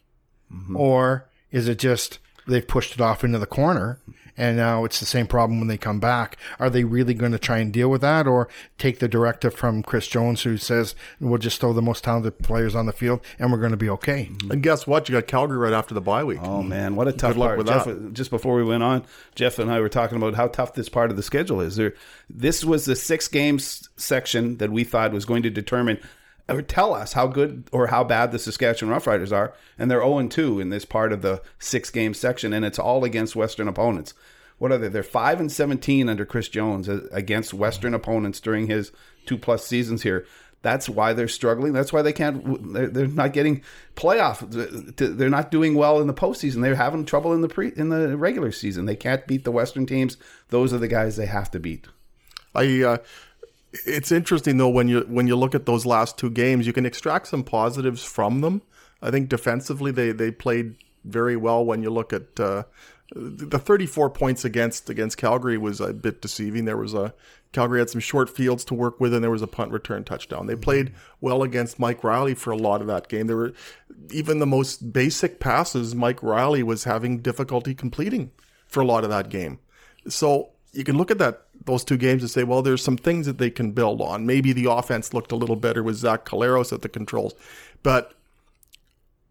mm-hmm. 0.52 0.76
or 0.76 1.30
is 1.52 1.68
it 1.68 1.78
just 1.78 2.18
they've 2.48 2.68
pushed 2.68 2.94
it 2.94 3.02
off 3.02 3.24
into 3.24 3.40
the 3.40 3.46
corner 3.46 4.00
and 4.38 4.58
now 4.58 4.84
it's 4.84 5.00
the 5.00 5.06
same 5.06 5.28
problem 5.28 5.60
when 5.60 5.68
they 5.68 5.78
come 5.78 6.00
back? 6.00 6.38
Are 6.60 6.70
they 6.70 6.84
really 6.84 7.14
going 7.14 7.32
to 7.32 7.40
try 7.40 7.60
and 7.60 7.72
deal 7.72 7.90
with 7.90 8.02
that, 8.02 8.28
or 8.28 8.50
take 8.78 9.00
the 9.00 9.08
directive 9.08 9.54
from 9.54 9.82
Chris 9.82 10.08
Jones 10.08 10.44
who 10.44 10.58
says 10.58 10.96
we'll 11.20 11.38
just 11.38 11.62
throw 11.62 11.74
the 11.74 11.82
most 11.82 12.04
talented 12.04 12.40
players 12.40 12.76
on 12.76 12.86
the 12.86 12.92
field 12.92 13.22
and 13.40 13.52
we're 13.52 13.60
going 13.60 13.72
to 13.72 13.78
be 13.78 13.90
okay? 13.90 14.30
And 14.50 14.62
guess 14.62 14.86
what? 14.86 15.08
You 15.08 15.16
got 15.16 15.28
Calgary 15.28 15.58
right 15.58 15.74
after 15.74 15.94
the 15.94 16.02
bye 16.02 16.24
week. 16.24 16.40
Oh 16.42 16.62
man, 16.62 16.96
what 16.96 17.08
a 17.08 17.14
tough 17.14 17.34
Good 17.34 17.40
luck 17.40 17.48
part. 17.50 17.58
with 17.60 17.68
Jeff, 17.68 17.86
that. 17.86 18.14
Just 18.14 18.30
before 18.30 18.56
we 18.56 18.64
went 18.64 18.84
on, 18.84 19.06
Jeff 19.36 19.60
and 19.60 19.72
I 19.72 19.80
were 19.80 19.90
talking 19.90 20.18
about 20.18 20.36
how 20.36 20.48
tough 20.48 20.74
this 20.74 20.90
part 20.90 21.12
of 21.12 21.18
the 21.18 21.24
schedule 21.24 21.62
is. 21.62 21.76
There, 21.76 21.94
this 22.30 22.66
was 22.66 22.86
the 22.86 22.96
six 22.96 23.28
games 23.28 23.90
section 23.96 24.58
that 24.58 24.72
we 24.72 24.84
thought 24.84 25.14
was 25.14 25.26
going 25.26 25.44
to 25.44 25.50
determine 25.50 26.00
or 26.48 26.62
tell 26.62 26.94
us 26.94 27.14
how 27.14 27.28
good 27.28 27.68
or 27.72 27.88
how 27.88 28.04
bad 28.04 28.32
the 28.32 28.40
Saskatchewan 28.40 28.94
Roughriders 28.94 29.32
are, 29.32 29.54
and 29.78 29.90
they're 29.90 30.02
0 30.02 30.28
2 30.28 30.60
in 30.60 30.70
this 30.70 30.86
part 30.86 31.12
of 31.12 31.22
the 31.22 31.42
six 31.60 31.90
game 31.90 32.14
section, 32.14 32.54
and 32.54 32.64
it's 32.64 32.80
all 32.80 33.04
against 33.04 33.36
Western 33.36 33.68
opponents. 33.68 34.14
What 34.58 34.72
are 34.72 34.78
they? 34.78 34.88
They're 34.88 35.04
five 35.04 35.40
and 35.40 35.52
seventeen 35.52 36.08
under 36.08 36.26
Chris 36.26 36.48
Jones 36.48 36.88
uh, 36.88 37.08
against 37.12 37.54
Western 37.54 37.94
opponents 37.94 38.40
during 38.40 38.68
his 38.68 38.92
two 39.26 39.38
plus 39.38 39.66
seasons 39.66 40.04
here. 40.04 40.26
That's 40.62 40.90
why 40.90 41.14
they're 41.14 41.28
struggling. 41.28 41.74
That's 41.74 41.94
why 41.94 42.02
they 42.02 42.14
can't. 42.14 42.74
They're, 42.74 42.88
they're 42.88 43.08
not 43.08 43.34
getting 43.34 43.62
playoff. 43.96 44.40
They're 44.98 45.30
not 45.30 45.52
doing 45.52 45.76
well 45.76 46.00
in 46.00 46.08
the 46.08 46.14
postseason. 46.14 46.62
They're 46.62 46.76
having 46.76 47.06
trouble 47.06 47.34
in 47.34 47.42
the 47.42 47.50
pre 47.50 47.74
in 47.76 47.90
the 47.90 48.18
regular 48.18 48.52
season. 48.52 48.86
They 48.86 48.96
can't 48.96 49.28
beat 49.28 49.44
the 49.44 49.52
Western 49.52 49.86
teams. 49.86 50.18
Those 50.50 50.74
are 50.74 50.80
the 50.80 50.88
guys 50.88 51.18
they 51.18 51.28
have 51.28 51.52
to 51.52 51.60
beat. 51.60 51.88
I 52.56 52.82
uh, 52.82 52.98
it's 53.86 54.12
interesting 54.12 54.58
though 54.58 54.70
when 54.70 54.88
you 54.88 55.02
when 55.02 55.28
you 55.28 55.36
look 55.36 55.56
at 55.56 55.66
those 55.66 55.86
last 55.86 56.18
two 56.18 56.30
games, 56.30 56.68
you 56.68 56.74
can 56.74 56.86
extract 56.86 57.28
some 57.28 57.44
positives 57.44 58.04
from 58.04 58.42
them. 58.42 58.62
I 59.02 59.12
think 59.12 59.30
defensively 59.30 59.92
they 59.92 60.12
they 60.12 60.32
played 60.32 60.76
very 61.04 61.36
well. 61.36 61.64
When 61.66 61.84
you 61.84 61.90
look 61.90 62.14
at 62.14 62.40
uh, 62.40 62.64
the 63.14 63.60
34 63.60 64.10
points 64.10 64.46
against 64.46 64.90
against 64.90 65.18
Calgary 65.18 65.58
was 65.58 65.80
a 65.80 65.94
bit 65.94 66.22
deceiving. 66.22 66.66
There 66.66 66.78
was 66.78 66.94
a 66.94 67.14
Calgary 67.52 67.80
had 67.80 67.90
some 67.90 68.02
short 68.02 68.30
fields 68.30 68.66
to 68.66 68.74
work 68.74 69.00
with, 69.00 69.14
and 69.14 69.24
there 69.24 69.32
was 69.32 69.42
a 69.42 69.48
punt 69.48 69.72
return 69.72 70.04
touchdown. 70.04 70.48
They 70.48 70.56
played 70.56 70.94
well 71.22 71.42
against 71.42 71.80
Mike 71.80 72.04
Reilly 72.04 72.34
for 72.34 72.52
a 72.52 72.58
lot 72.58 72.82
of 72.82 72.88
that 72.88 73.08
game. 73.08 73.28
There 73.28 73.38
were 73.38 73.54
even 74.12 74.40
the 74.40 74.46
most 74.46 74.92
basic 74.92 75.40
passes 75.40 75.96
Mike 75.96 76.22
Reilly 76.22 76.64
was 76.64 76.84
having 76.84 77.20
difficulty 77.20 77.74
completing 77.74 78.32
for 78.68 78.82
a 78.82 78.86
lot 78.86 79.04
of 79.04 79.10
that 79.10 79.30
game. 79.30 79.60
So 80.08 80.50
you 80.74 80.84
can 80.84 80.98
look 80.98 81.12
at 81.12 81.18
that 81.20 81.45
those 81.66 81.84
two 81.84 81.98
games 81.98 82.22
and 82.22 82.30
say, 82.30 82.44
well, 82.44 82.62
there's 82.62 82.84
some 82.84 82.98
things 82.98 83.26
that 83.26 83.38
they 83.38 83.50
can 83.50 83.72
build 83.72 84.02
on. 84.02 84.26
Maybe 84.26 84.54
the 84.54 84.72
offense 84.72 85.14
looked 85.14 85.32
a 85.32 85.36
little 85.36 85.56
better 85.56 85.84
with 85.84 85.96
Zach 85.96 86.26
Collaros 86.26 86.72
at 86.72 86.82
the 86.82 86.90
controls, 86.90 87.34
but 87.84 88.14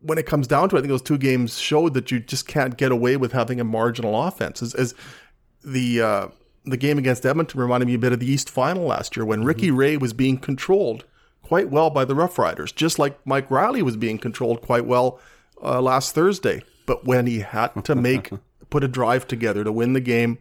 when 0.00 0.18
it 0.18 0.26
comes 0.26 0.46
down 0.46 0.68
to 0.68 0.76
it, 0.76 0.80
I 0.80 0.82
think 0.82 0.90
those 0.90 1.02
two 1.02 1.16
games 1.16 1.58
showed 1.58 1.94
that 1.94 2.10
you 2.10 2.20
just 2.20 2.46
can't 2.46 2.76
get 2.76 2.92
away 2.92 3.16
with 3.16 3.32
having 3.32 3.58
a 3.58 3.64
marginal 3.64 4.22
offense. 4.22 4.62
As, 4.62 4.74
as 4.74 4.94
the 5.64 6.02
uh, 6.02 6.28
the 6.64 6.76
game 6.76 6.98
against 6.98 7.24
Edmonton 7.24 7.60
reminded 7.60 7.86
me 7.86 7.94
a 7.94 7.98
bit 7.98 8.12
of 8.12 8.20
the 8.20 8.30
East 8.30 8.50
Final 8.50 8.84
last 8.84 9.16
year 9.16 9.24
when 9.24 9.44
Ricky 9.44 9.70
Ray 9.70 9.96
was 9.96 10.12
being 10.12 10.38
controlled 10.38 11.04
quite 11.42 11.70
well 11.70 11.90
by 11.90 12.04
the 12.04 12.14
Rough 12.14 12.38
Riders, 12.38 12.72
just 12.72 12.98
like 12.98 13.18
Mike 13.26 13.50
Reilly 13.50 13.82
was 13.82 13.96
being 13.96 14.18
controlled 14.18 14.62
quite 14.62 14.86
well 14.86 15.20
uh, 15.62 15.80
last 15.80 16.14
Thursday. 16.14 16.62
But 16.86 17.04
when 17.06 17.26
he 17.26 17.40
had 17.40 17.84
to 17.84 17.94
make 17.94 18.30
put 18.70 18.84
a 18.84 18.88
drive 18.88 19.26
together 19.26 19.64
to 19.64 19.72
win 19.72 19.92
the 19.92 20.00
game, 20.00 20.38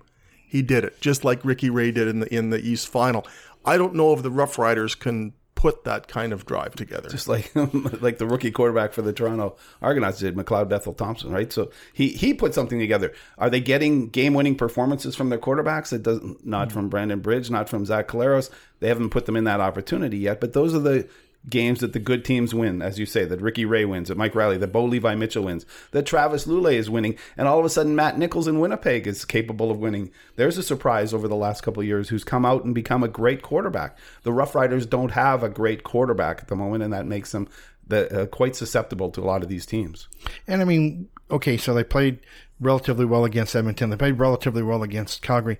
he 0.54 0.62
did 0.62 0.84
it, 0.84 1.02
just 1.02 1.26
like 1.26 1.44
Ricky 1.44 1.72
Ray 1.72 1.90
did 1.90 2.08
in 2.08 2.20
the 2.20 2.32
in 2.32 2.52
the 2.52 2.60
East 2.60 2.88
Final. 2.88 3.26
I 3.66 3.76
don't 3.76 3.96
know 3.96 4.14
if 4.14 4.22
the 4.22 4.30
Rough 4.30 4.60
Riders 4.60 4.94
can 4.94 5.34
put 5.56 5.84
that 5.84 6.08
kind 6.08 6.32
of 6.32 6.46
drive 6.46 6.76
together. 6.76 7.10
just 7.10 7.28
like 7.28 7.52
like 7.56 8.20
the 8.20 8.28
rookie 8.28 8.52
quarterback 8.52 8.94
for 8.94 9.02
the 9.02 9.12
Toronto 9.12 9.56
Argonauts 9.82 10.20
did, 10.20 10.36
McLeod 10.36 10.70
Bethel 10.70 10.94
Thompson, 10.94 11.32
right? 11.32 11.52
So 11.52 11.72
he 11.92 12.10
he 12.10 12.36
put 12.36 12.54
something 12.54 12.78
together. 12.78 13.14
Are 13.40 13.50
they 13.50 13.62
getting 13.62 14.10
game 14.10 14.36
winning 14.36 14.56
performances 14.56 15.16
from 15.16 15.30
their 15.30 15.40
quarterbacks? 15.40 15.92
It 15.92 16.04
doesn't 16.04 16.46
not 16.46 16.68
hmm. 16.68 16.76
from 16.76 16.90
Brandon 16.90 17.20
Bridge, 17.20 17.50
not 17.50 17.68
from 17.68 17.84
Zach 17.84 18.08
Caleros. 18.08 18.52
They 18.80 18.90
haven't 18.90 19.10
put 19.10 19.26
them 19.26 19.36
in 19.36 19.46
that 19.46 19.60
opportunity 19.60 20.20
yet. 20.20 20.40
But 20.40 20.54
those 20.54 20.76
are 20.76 20.80
the 20.80 21.08
games 21.50 21.80
that 21.82 21.94
the 21.94 22.00
good 22.00 22.24
teams 22.24 22.54
win, 22.54 22.82
as 22.82 23.00
you 23.00 23.06
say, 23.06 23.26
that 23.26 23.42
Ricky 23.42 23.66
Ray 23.66 23.86
wins, 23.86 24.08
that 24.08 24.18
Mike 24.18 24.36
Reilly, 24.36 24.58
that 24.58 24.72
Bo 24.72 24.86
Levi 24.86 25.16
Mitchell 25.16 25.44
wins, 25.44 25.66
that 25.92 26.06
Travis 26.06 26.46
Lulay 26.46 26.76
is 26.76 26.90
winning, 26.90 27.18
and 27.38 27.48
all 27.48 27.60
of 27.60 27.66
a 27.66 27.70
sudden 27.70 27.96
Matt 27.96 28.18
Nichols 28.18 28.48
in 28.48 28.60
Winnipeg 28.60 29.08
is 29.08 29.26
capable 29.26 29.70
of 29.70 29.80
winning. 29.80 30.12
There's 30.36 30.58
a 30.58 30.64
surprise 30.64 31.14
over 31.14 31.28
the 31.28 31.36
last 31.36 31.62
couple 31.62 31.82
of 31.82 31.88
years 31.88 32.10
who's 32.10 32.24
come 32.24 32.46
out 32.46 32.64
and 32.64 32.74
become 32.74 33.04
a 33.04 33.08
great 33.08 33.42
quarterback. 33.42 33.98
The 34.24 34.34
Rough 34.34 34.56
Riders 34.56 34.86
don't 34.86 35.12
have 35.12 35.44
a 35.44 35.50
great 35.50 35.84
quarterback 35.84 36.40
at 36.40 36.48
the 36.48 36.56
moment, 36.56 36.84
and 36.84 36.94
that 36.94 37.06
makes 37.06 37.32
them 37.32 37.48
the, 37.86 38.22
uh, 38.22 38.26
quite 38.28 38.56
susceptible 38.56 39.12
to 39.12 39.22
a 39.22 39.26
lot 39.26 39.44
of 39.44 39.50
these 39.50 39.66
teams. 39.66 40.08
And 40.48 40.62
I 40.62 40.66
mean, 40.66 41.10
okay, 41.30 41.58
so 41.58 41.74
they 41.74 41.84
played 41.84 42.20
relatively 42.60 43.06
well 43.06 43.26
against 43.26 43.56
Edmonton. 43.56 43.90
They 43.90 43.98
played 43.98 44.20
relatively 44.20 44.64
well 44.64 44.84
against 44.84 45.22
Calgary. 45.22 45.60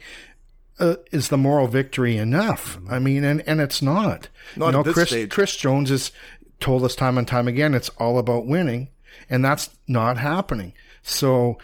Uh, 0.80 0.96
is 1.12 1.30
the 1.30 1.38
moral 1.38 1.68
victory 1.68 2.18
enough? 2.18 2.80
I 2.90 3.00
mean, 3.00 3.24
and, 3.24 3.42
and 3.48 3.62
it's 3.62 3.82
not. 3.82 4.30
Not 4.56 4.68
you 4.68 4.72
know, 4.72 4.80
at 4.80 4.86
this 4.86 4.94
Chris, 4.94 5.10
stage. 5.10 5.30
Chris 5.30 5.56
Jones 5.56 5.90
has 5.90 6.12
told 6.60 6.84
us 6.84 6.96
time 6.96 7.18
and 7.18 7.28
time 7.28 7.48
again 7.48 7.74
it's 7.74 7.90
all 7.90 8.18
about 8.18 8.48
winning, 8.48 8.90
and 9.30 9.44
that's 9.46 9.70
not 9.88 10.18
happening. 10.18 10.74
So 11.04 11.58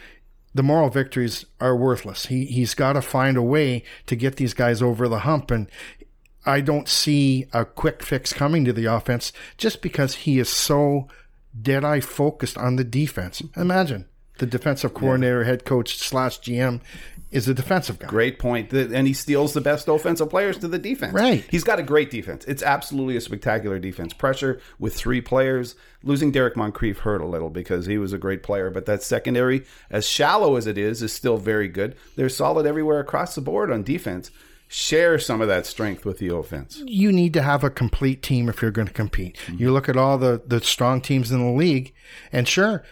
the 0.54 0.64
moral 0.64 0.90
victories 0.90 1.46
are 1.60 1.76
worthless. 1.76 2.28
He 2.28 2.46
he's 2.46 2.74
got 2.74 2.94
to 2.94 3.02
find 3.02 3.38
a 3.38 3.42
way 3.42 3.84
to 4.06 4.16
get 4.16 4.36
these 4.36 4.54
guys 4.54 4.82
over 4.82 5.08
the 5.08 5.20
hump, 5.20 5.52
and 5.52 5.70
I 6.46 6.62
don't 6.62 6.88
see 6.88 7.48
a 7.54 7.66
quick 7.66 8.04
fix 8.04 8.34
coming 8.34 8.66
to 8.66 8.74
the 8.74 8.86
offense 8.86 9.34
just 9.58 9.82
because 9.82 10.16
he 10.16 10.40
is 10.40 10.50
so 10.50 11.08
dead 11.60 11.84
eye 11.84 12.00
focused 12.00 12.58
on 12.58 12.76
the 12.76 12.84
defense. 12.84 13.42
Imagine 13.56 14.06
the 14.38 14.46
defensive 14.46 14.94
coordinator, 14.94 15.44
head 15.44 15.66
coach 15.66 15.98
slash 15.98 16.40
GM, 16.40 16.82
is 17.32 17.48
a 17.48 17.54
defensive 17.54 18.00
guy. 18.00 18.08
Great 18.08 18.40
point. 18.40 18.74
And 18.74 19.08
he 19.08 19.14
steals 19.14 19.54
the 19.54 19.62
best 19.62 19.88
offensive 19.88 20.30
players 20.30 20.58
to 20.60 20.68
the 20.68 20.80
defense. 20.80 21.14
Right. 21.14 21.46
He's 21.50 21.64
got 21.64 21.80
a 21.80 21.84
great 21.84 22.10
defense. 22.10 22.46
It's 22.46 22.64
absolutely 22.64 23.18
a 23.18 23.22
spectacular 23.22 23.80
defense. 23.80 24.14
Pressure 24.14 24.60
with 24.80 24.96
three 24.96 25.22
players. 25.22 25.76
Losing 26.04 26.32
Derek 26.32 26.56
Moncrief 26.56 27.00
hurt 27.00 27.22
a 27.22 27.28
little 27.28 27.50
because 27.50 27.86
he 27.86 27.98
was 27.98 28.14
a 28.14 28.18
great 28.18 28.42
player, 28.42 28.70
but 28.70 28.86
that 28.86 29.04
secondary, 29.04 29.66
as 29.90 30.08
shallow 30.08 30.56
as 30.56 30.66
it 30.66 30.78
is, 30.78 31.04
is 31.04 31.14
still 31.14 31.38
very 31.38 31.68
good. 31.68 31.96
They're 32.16 32.30
solid 32.30 32.66
everywhere 32.66 33.00
across 33.00 33.36
the 33.36 33.42
board 33.42 33.72
on 33.72 33.84
defense. 33.84 34.32
Share 34.72 35.18
some 35.18 35.42
of 35.42 35.48
that 35.48 35.66
strength 35.66 36.06
with 36.06 36.20
the 36.20 36.34
offense. 36.34 36.84
you 36.86 37.12
need 37.12 37.34
to 37.34 37.42
have 37.42 37.64
a 37.64 37.72
complete 37.72 38.22
team 38.22 38.48
if 38.48 38.62
you're 38.62 38.70
going 38.70 38.88
to 38.88 38.94
compete. 38.94 39.36
You 39.52 39.72
look 39.72 39.90
at 39.90 39.98
all 39.98 40.20
the, 40.20 40.44
the 40.46 40.62
strong 40.62 41.02
teams 41.02 41.32
in 41.32 41.40
the 41.40 41.52
league, 41.52 41.92
and 42.32 42.48
sure, 42.48 42.84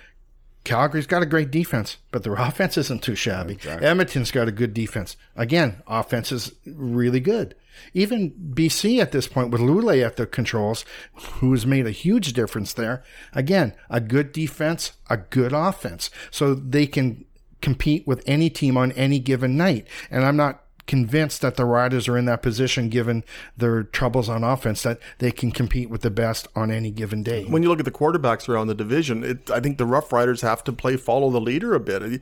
Calgary's 0.67 1.07
got 1.07 1.24
a 1.24 1.25
great 1.25 1.50
defense, 1.50 1.97
but 2.12 2.24
their 2.24 2.33
offense 2.38 2.77
isn't 2.77 3.01
too 3.01 3.15
shabby. 3.15 3.57
Edmonton's 3.65 4.31
got 4.31 4.50
a 4.50 4.51
good 4.51 4.74
defense. 4.74 5.15
Again, 5.36 5.81
offense 5.88 6.31
is 6.31 6.53
really 6.65 7.21
good. 7.21 7.55
Even 7.93 8.31
BC 8.31 9.00
at 9.00 9.13
this 9.13 9.27
point 9.27 9.50
with 9.50 9.62
Lulay 9.62 10.05
at 10.05 10.17
the 10.17 10.25
controls, 10.25 10.83
who's 11.13 11.65
made 11.65 11.88
a 11.88 11.91
huge 11.91 12.33
difference 12.33 12.74
there. 12.74 13.01
Again, 13.33 13.74
a 13.89 14.01
good 14.01 14.33
defense, 14.33 14.91
a 15.09 15.17
good 15.17 15.53
offense. 15.53 16.09
So 16.31 16.53
they 16.53 16.86
can 16.86 17.24
compete 17.62 18.05
with 18.05 18.21
any 18.25 18.50
team 18.50 18.75
on 18.75 18.91
any 18.93 19.19
given 19.19 19.55
night. 19.55 19.88
And 20.12 20.25
I'm 20.25 20.36
not 20.36 20.63
convinced 20.88 21.41
that 21.41 21.56
the 21.56 21.65
Riders 21.65 22.08
are 22.08 22.17
in 22.17 22.25
that 22.25 22.41
position, 22.41 22.89
given 22.89 23.24
their 23.56 23.84
troubles 23.84 24.29
on 24.29 24.44
offense, 24.44 24.82
that 24.84 25.00
they 25.20 25.32
can 25.32 25.51
compete 25.51 25.89
with 25.89 26.01
the 26.01 26.10
best 26.10 26.48
on 26.56 26.72
any 26.72 26.89
given 26.89 27.24
day. 27.24 27.44
when 27.46 27.62
you 27.62 27.70
look 27.70 27.79
at 27.79 27.86
the 27.86 27.91
quarterbacks 27.91 28.50
around 28.50 28.67
the 28.67 28.75
division, 28.75 29.24
it, 29.24 29.51
I 29.51 29.60
think 29.60 29.77
the 29.77 29.86
Rough 29.86 30.12
Riders 30.12 30.41
have 30.41 30.63
to 30.63 30.74
play 30.74 30.98
follow 30.98 31.29
the 31.29 31.41
leader 31.41 31.75
a 31.75 31.79
bit. 31.79 32.22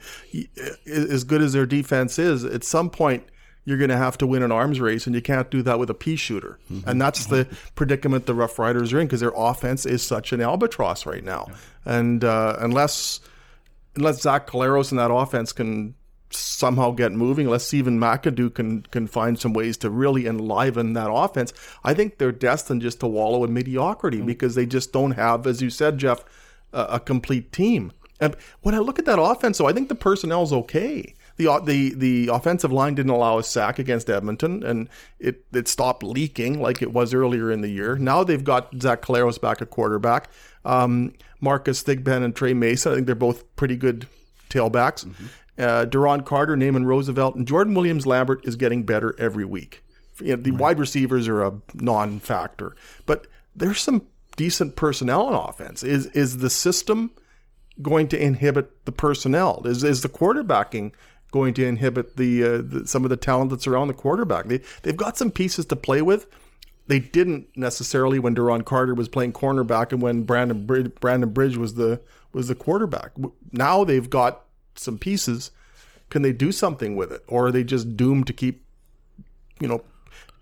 As 0.88 1.24
good 1.24 1.42
as 1.42 1.54
their 1.54 1.66
defense 1.66 2.20
is, 2.20 2.44
at 2.44 2.64
some 2.64 2.90
point 2.90 3.24
you're 3.66 3.78
going 3.78 3.90
to 3.90 3.98
have 3.98 4.18
to 4.20 4.28
win 4.28 4.44
an 4.44 4.52
arms 4.52 4.80
race, 4.80 5.08
and 5.08 5.16
you 5.16 5.22
can't 5.22 5.50
do 5.50 5.64
that 5.64 5.80
with 5.80 5.90
a 5.90 5.94
pea 5.96 6.16
shooter. 6.16 6.60
And 6.86 7.02
that's 7.02 7.26
the 7.26 7.48
predicament 7.74 8.28
the 8.28 8.36
Rough 8.36 8.60
Riders 8.60 8.94
are 8.94 9.00
in 9.00 9.08
because 9.08 9.22
their 9.22 9.34
offense 9.36 9.86
is 9.88 10.04
such 10.04 10.32
an 10.34 10.42
albatross 10.42 11.06
right 11.06 11.24
now. 11.24 11.48
And 11.84 12.24
uh, 12.24 12.58
unless 12.60 13.20
unless 13.96 14.22
Zach 14.22 14.46
Collaros 14.48 14.92
and 14.92 15.00
that 15.00 15.12
offense 15.12 15.52
can 15.52 15.96
somehow 16.36 16.92
get 16.92 17.12
moving, 17.12 17.48
unless 17.48 17.66
Stephen 17.66 18.00
McAdoo 18.00 18.54
can 18.54 18.82
can 18.84 19.08
find 19.08 19.40
some 19.40 19.54
ways 19.54 19.78
to 19.78 19.90
really 19.90 20.26
enliven 20.26 20.94
that 20.94 21.12
offense, 21.12 21.54
I 21.84 21.94
think 21.94 22.18
they're 22.18 22.32
destined 22.32 22.82
just 22.82 23.00
to 23.02 23.08
wallow 23.08 23.44
in 23.44 23.54
mediocrity 23.54 24.22
because 24.22 24.56
they 24.56 24.66
just 24.66 24.92
don't 24.94 25.12
have, 25.12 25.48
as 25.48 25.62
you 25.62 25.70
said, 25.70 25.98
Jeff, 25.98 26.24
a, 26.74 26.82
a 26.92 27.00
complete 27.00 27.52
team. 27.52 27.92
And 28.20 28.36
when 28.62 28.76
I 28.76 28.80
look 28.80 28.98
at 29.00 29.06
that 29.06 29.20
offense, 29.20 29.58
though, 29.58 29.68
I 29.68 29.74
think 29.74 29.90
the 29.90 29.96
personnel's 29.96 30.54
okay. 30.54 31.16
The, 31.38 31.62
the 31.66 31.94
the 31.96 32.30
offensive 32.30 32.72
line 32.72 32.96
didn't 32.96 33.12
allow 33.12 33.38
a 33.38 33.44
sack 33.44 33.78
against 33.78 34.10
Edmonton, 34.10 34.64
and 34.64 34.88
it, 35.20 35.44
it 35.52 35.68
stopped 35.68 36.02
leaking 36.02 36.62
like 36.62 36.82
it 36.82 36.94
was 36.94 37.14
earlier 37.14 37.52
in 37.52 37.60
the 37.60 37.68
year. 37.68 37.98
Now 37.98 38.24
they've 38.24 38.44
got 38.44 38.70
Zach 38.82 39.02
Collaros 39.02 39.40
back 39.40 39.62
at 39.62 39.70
quarterback. 39.70 40.30
Um, 40.64 41.14
Marcus 41.42 41.84
Thigpen 41.84 42.24
and 42.24 42.34
Trey 42.34 42.54
Mason, 42.54 42.94
I 42.94 42.96
think 42.96 43.06
they're 43.06 43.16
both 43.16 43.54
pretty 43.58 43.76
good 43.76 44.08
tailbacks. 44.50 45.06
Uh, 45.58 45.86
Duron 45.86 46.26
Carter, 46.26 46.58
Naaman 46.58 46.86
Roosevelt, 46.86 47.36
and 47.36 47.48
Jordan 47.48 47.74
Williams 47.74 48.06
Lambert 48.06 48.46
is 48.46 48.56
getting 48.56 48.84
better 48.84 49.16
every 49.18 49.46
week. 49.46 49.84
You 50.20 50.36
know, 50.36 50.42
the 50.42 50.52
wide 50.52 50.80
receivers 50.80 51.28
are 51.28 51.44
a 51.44 51.54
non-factor, 51.74 52.76
but 53.06 53.28
there's 53.56 53.82
some 53.82 54.06
decent 54.36 54.76
personnel 54.76 55.24
on 55.24 55.50
offense. 55.50 55.84
Is 55.84 56.08
is 56.08 56.38
the 56.38 56.50
system 56.50 57.12
going 57.82 58.08
to 58.10 58.22
inhibit 58.22 58.86
the 58.86 58.92
personnel? 58.92 59.62
Is 59.66 59.84
is 59.84 60.02
the 60.02 60.10
quarterbacking 60.10 60.92
going 61.32 61.54
to 61.54 61.66
inhibit 61.66 62.16
the, 62.16 62.44
uh, 62.44 62.62
the 62.64 62.88
some 62.88 63.04
of 63.04 63.10
the 63.10 63.18
talent 63.18 63.50
that's 63.50 63.68
around 63.68 63.88
the 63.88 63.94
quarterback? 63.94 64.46
They 64.46 64.62
they've 64.84 64.96
got 64.98 65.18
some 65.18 65.32
pieces 65.32 65.66
to 65.68 65.76
play 65.76 66.02
with. 66.02 66.28
They 66.88 67.00
didn't 67.00 67.48
necessarily 67.56 68.20
when 68.20 68.36
Duron 68.36 68.64
Carter 68.64 68.94
was 68.94 69.10
playing 69.10 69.34
cornerback 69.34 69.92
and 69.92 70.02
when 70.02 70.24
Brandon 70.24 70.66
Bridge, 70.66 70.94
Brandon 71.00 71.30
Bridge 71.30 71.58
was 71.58 71.76
the 71.76 72.00
was 72.32 72.48
the 72.48 72.56
quarterback. 72.56 73.12
Now 73.52 73.84
they've 73.84 74.10
got 74.10 74.45
some 74.76 74.98
pieces. 74.98 75.52
Can 76.10 76.22
they 76.22 76.34
do 76.34 76.52
something 76.52 76.96
with 76.96 77.12
it, 77.12 77.24
or 77.28 77.48
are 77.48 77.52
they 77.52 77.64
just 77.64 77.98
doomed 77.98 78.28
to 78.28 78.34
keep, 78.34 78.64
you 79.60 79.68
know, 79.68 79.84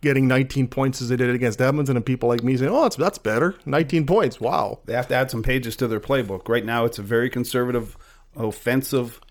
getting 0.01 0.27
19 0.27 0.67
points 0.67 1.01
as 1.01 1.07
they 1.07 1.15
did 1.15 1.33
against 1.33 1.61
Edmonton, 1.61 1.95
and 1.95 2.05
people 2.05 2.27
like 2.27 2.43
me 2.43 2.57
saying, 2.57 2.69
"Oh, 2.69 2.83
that's 2.83 2.97
that's 2.97 3.17
better, 3.17 3.55
19 3.65 4.05
points, 4.05 4.41
wow." 4.41 4.79
They 4.85 4.93
have 4.93 5.07
to 5.07 5.15
add 5.15 5.31
some 5.31 5.41
pages 5.41 5.75
to 5.77 5.87
their 5.87 6.01
playbook. 6.01 6.49
Right 6.49 6.65
now, 6.65 6.83
it's 6.83 6.99
a 6.99 7.03
very 7.03 7.29
conservative, 7.29 7.97
offensive 8.35 9.21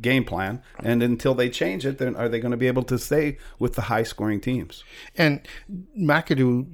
game 0.00 0.24
plan, 0.24 0.62
and 0.78 1.02
until 1.02 1.34
they 1.34 1.50
change 1.50 1.84
it, 1.84 1.98
then 1.98 2.16
are 2.16 2.28
they 2.28 2.40
going 2.40 2.52
to 2.52 2.56
be 2.56 2.68
able 2.68 2.84
to 2.84 2.98
stay 2.98 3.38
with 3.58 3.74
the 3.74 3.82
high-scoring 3.82 4.40
teams? 4.40 4.84
And 5.16 5.46
McAdoo 5.98 6.66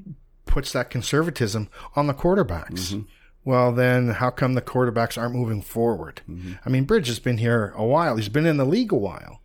puts 0.46 0.72
that 0.72 0.90
conservatism 0.90 1.68
on 1.96 2.06
the 2.06 2.14
quarterbacks. 2.14 2.92
Mm-hmm. 2.92 3.00
Well, 3.44 3.72
then 3.72 4.10
how 4.10 4.30
come 4.30 4.54
the 4.54 4.62
quarterbacks 4.62 5.16
aren't 5.16 5.34
moving 5.34 5.62
forward? 5.62 6.20
Mm-hmm. 6.28 6.52
I 6.64 6.68
mean, 6.68 6.84
Bridge 6.84 7.08
has 7.08 7.18
been 7.18 7.38
here 7.38 7.72
a 7.76 7.84
while. 7.84 8.16
He's 8.16 8.28
been 8.28 8.46
in 8.46 8.58
the 8.58 8.66
league 8.66 8.92
a 8.92 8.96
while. 8.96 9.40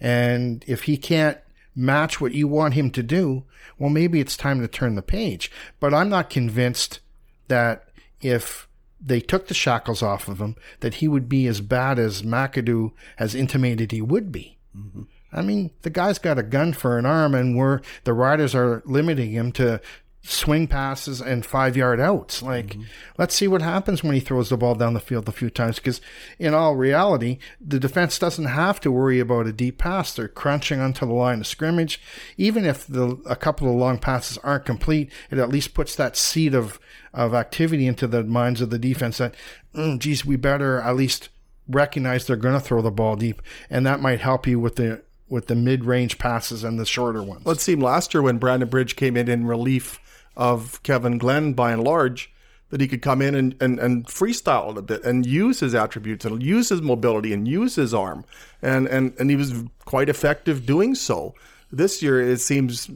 And 0.00 0.64
if 0.66 0.84
he 0.84 0.96
can't 0.96 1.38
match 1.74 2.20
what 2.20 2.32
you 2.32 2.48
want 2.48 2.74
him 2.74 2.90
to 2.92 3.02
do, 3.02 3.44
well, 3.78 3.90
maybe 3.90 4.20
it's 4.20 4.36
time 4.36 4.60
to 4.60 4.68
turn 4.68 4.94
the 4.94 5.02
page. 5.02 5.50
But 5.80 5.92
I'm 5.92 6.08
not 6.08 6.30
convinced 6.30 7.00
that 7.48 7.88
if 8.20 8.68
they 9.00 9.20
took 9.20 9.48
the 9.48 9.54
shackles 9.54 10.02
off 10.02 10.28
of 10.28 10.40
him, 10.40 10.56
that 10.80 10.94
he 10.94 11.08
would 11.08 11.28
be 11.28 11.46
as 11.46 11.60
bad 11.60 11.98
as 11.98 12.22
McAdoo 12.22 12.92
has 13.16 13.34
intimated 13.34 13.92
he 13.92 14.02
would 14.02 14.30
be. 14.30 14.58
Mm-hmm. 14.76 15.02
I 15.32 15.42
mean, 15.42 15.70
the 15.82 15.90
guy's 15.90 16.18
got 16.18 16.38
a 16.38 16.42
gun 16.42 16.72
for 16.72 16.98
an 16.98 17.06
arm, 17.06 17.34
and 17.34 17.56
we're 17.56 17.80
the 18.04 18.12
riders 18.12 18.54
are 18.54 18.82
limiting 18.84 19.30
him 19.30 19.52
to 19.52 19.80
swing 20.22 20.66
passes 20.66 21.20
and 21.20 21.46
five 21.46 21.76
yard 21.76 22.00
outs. 22.00 22.42
Like, 22.42 22.76
let's 23.16 23.34
see 23.34 23.48
what 23.48 23.62
happens 23.62 24.02
when 24.02 24.14
he 24.14 24.20
throws 24.20 24.50
the 24.50 24.56
ball 24.56 24.74
down 24.74 24.94
the 24.94 25.00
field 25.00 25.28
a 25.28 25.32
few 25.32 25.50
times. 25.50 25.76
Because 25.76 26.00
in 26.38 26.52
all 26.54 26.76
reality, 26.76 27.38
the 27.60 27.80
defense 27.80 28.18
doesn't 28.18 28.44
have 28.44 28.80
to 28.80 28.92
worry 28.92 29.18
about 29.18 29.46
a 29.46 29.52
deep 29.52 29.78
pass. 29.78 30.14
They're 30.14 30.28
crunching 30.28 30.80
onto 30.80 31.06
the 31.06 31.12
line 31.12 31.40
of 31.40 31.46
scrimmage. 31.46 32.00
Even 32.36 32.64
if 32.64 32.86
the 32.86 33.20
a 33.26 33.36
couple 33.36 33.68
of 33.68 33.76
long 33.76 33.98
passes 33.98 34.38
aren't 34.38 34.66
complete, 34.66 35.10
it 35.30 35.38
at 35.38 35.48
least 35.48 35.74
puts 35.74 35.96
that 35.96 36.16
seed 36.16 36.54
of 36.54 36.78
of 37.12 37.34
activity 37.34 37.86
into 37.86 38.06
the 38.06 38.22
minds 38.22 38.60
of 38.60 38.70
the 38.70 38.78
defense 38.78 39.18
that, 39.18 39.34
mm, 39.74 39.98
geez, 39.98 40.24
we 40.24 40.36
better 40.36 40.80
at 40.80 40.94
least 40.94 41.28
recognize 41.68 42.26
they're 42.26 42.36
going 42.36 42.54
to 42.54 42.60
throw 42.60 42.82
the 42.82 42.90
ball 42.90 43.16
deep, 43.16 43.42
and 43.68 43.84
that 43.84 44.00
might 44.00 44.20
help 44.20 44.46
you 44.46 44.60
with 44.60 44.76
the 44.76 45.02
with 45.28 45.46
the 45.46 45.54
mid 45.54 45.84
range 45.84 46.18
passes 46.18 46.62
and 46.62 46.78
the 46.78 46.84
shorter 46.84 47.22
ones. 47.22 47.44
Well, 47.44 47.54
it 47.54 47.60
seemed 47.60 47.82
last 47.82 48.12
year 48.12 48.22
when 48.22 48.38
Brandon 48.38 48.68
Bridge 48.68 48.96
came 48.96 49.16
in 49.16 49.28
in 49.28 49.46
relief 49.46 49.98
of 50.40 50.82
Kevin 50.82 51.18
Glenn 51.18 51.52
by 51.52 51.70
and 51.70 51.84
large 51.84 52.32
that 52.70 52.80
he 52.80 52.88
could 52.88 53.02
come 53.02 53.20
in 53.20 53.34
and, 53.34 53.54
and, 53.60 53.78
and 53.78 54.06
freestyle 54.06 54.76
a 54.76 54.82
bit 54.82 55.04
and 55.04 55.26
use 55.26 55.60
his 55.60 55.74
attributes 55.74 56.24
and 56.24 56.42
use 56.42 56.70
his 56.70 56.80
mobility 56.80 57.32
and 57.32 57.46
use 57.46 57.74
his 57.74 57.92
arm. 57.92 58.24
And, 58.62 58.86
and, 58.86 59.12
and 59.18 59.28
he 59.28 59.36
was 59.36 59.64
quite 59.84 60.08
effective 60.08 60.64
doing 60.64 60.94
so. 60.94 61.34
This 61.70 62.02
year, 62.02 62.20
it 62.20 62.40
seems 62.40 62.90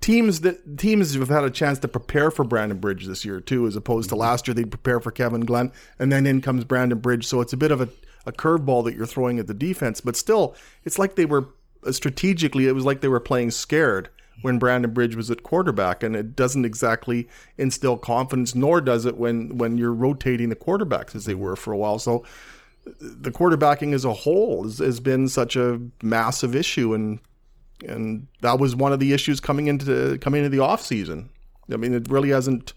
teams 0.00 0.42
that 0.42 0.78
teams 0.78 1.14
have 1.14 1.28
had 1.28 1.44
a 1.44 1.50
chance 1.50 1.78
to 1.80 1.88
prepare 1.88 2.30
for 2.30 2.44
Brandon 2.44 2.78
Bridge 2.78 3.06
this 3.06 3.24
year 3.24 3.40
too, 3.40 3.66
as 3.66 3.74
opposed 3.74 4.10
to 4.10 4.16
last 4.16 4.46
year 4.46 4.54
they 4.54 4.64
prepare 4.64 5.00
for 5.00 5.10
Kevin 5.10 5.40
Glenn, 5.40 5.72
and 5.98 6.12
then 6.12 6.26
in 6.26 6.40
comes 6.40 6.62
Brandon 6.62 6.98
Bridge. 6.98 7.26
So 7.26 7.40
it's 7.40 7.52
a 7.52 7.56
bit 7.56 7.72
of 7.72 7.80
a, 7.80 7.88
a 8.26 8.32
curveball 8.32 8.84
that 8.84 8.94
you're 8.94 9.06
throwing 9.06 9.40
at 9.40 9.48
the 9.48 9.54
defense, 9.54 10.00
but 10.00 10.14
still, 10.14 10.54
it's 10.84 11.00
like 11.00 11.16
they 11.16 11.24
were 11.24 11.48
uh, 11.84 11.90
strategically. 11.90 12.68
It 12.68 12.76
was 12.76 12.84
like 12.84 13.00
they 13.00 13.08
were 13.08 13.18
playing 13.18 13.50
scared 13.50 14.08
when 14.42 14.58
Brandon 14.58 14.92
Bridge 14.92 15.16
was 15.16 15.30
at 15.30 15.42
quarterback, 15.42 16.02
and 16.02 16.14
it 16.14 16.36
doesn't 16.36 16.64
exactly 16.64 17.28
instill 17.58 17.96
confidence, 17.96 18.54
nor 18.54 18.80
does 18.80 19.06
it 19.06 19.16
when 19.16 19.58
when 19.58 19.78
you're 19.78 19.92
rotating 19.92 20.48
the 20.48 20.56
quarterbacks 20.56 21.14
as 21.14 21.24
they 21.24 21.34
were 21.34 21.56
for 21.56 21.72
a 21.72 21.76
while. 21.76 21.98
So 21.98 22.24
the 23.00 23.30
quarterbacking 23.30 23.94
as 23.94 24.04
a 24.04 24.12
whole 24.12 24.64
has, 24.64 24.78
has 24.78 25.00
been 25.00 25.28
such 25.28 25.56
a 25.56 25.80
massive 26.02 26.54
issue, 26.54 26.94
and 26.94 27.18
and 27.86 28.26
that 28.40 28.58
was 28.58 28.74
one 28.74 28.92
of 28.92 29.00
the 29.00 29.12
issues 29.12 29.40
coming 29.40 29.66
into 29.66 30.18
coming 30.18 30.44
into 30.44 30.56
the 30.56 30.62
off 30.62 30.82
season. 30.82 31.30
I 31.72 31.76
mean, 31.76 31.94
it 31.94 32.08
really 32.10 32.30
hasn't. 32.30 32.74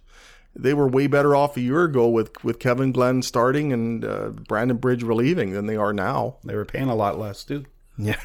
They 0.55 0.73
were 0.73 0.87
way 0.87 1.05
better 1.07 1.35
off 1.35 1.57
a 1.57 1.61
year 1.61 1.83
ago 1.83 2.09
with 2.09 2.43
with 2.43 2.59
Kevin 2.59 2.91
Glenn 2.91 3.21
starting 3.21 3.71
and 3.71 4.03
uh, 4.03 4.29
Brandon 4.29 4.77
Bridge 4.77 5.03
relieving 5.03 5.51
than 5.51 5.67
they 5.67 5.75
are 5.75 5.93
now. 5.93 6.37
They 6.43 6.55
were 6.55 6.65
paying 6.65 6.89
a 6.89 6.95
lot 6.95 7.19
less 7.19 7.43
too. 7.43 7.65
yeah. 7.97 8.19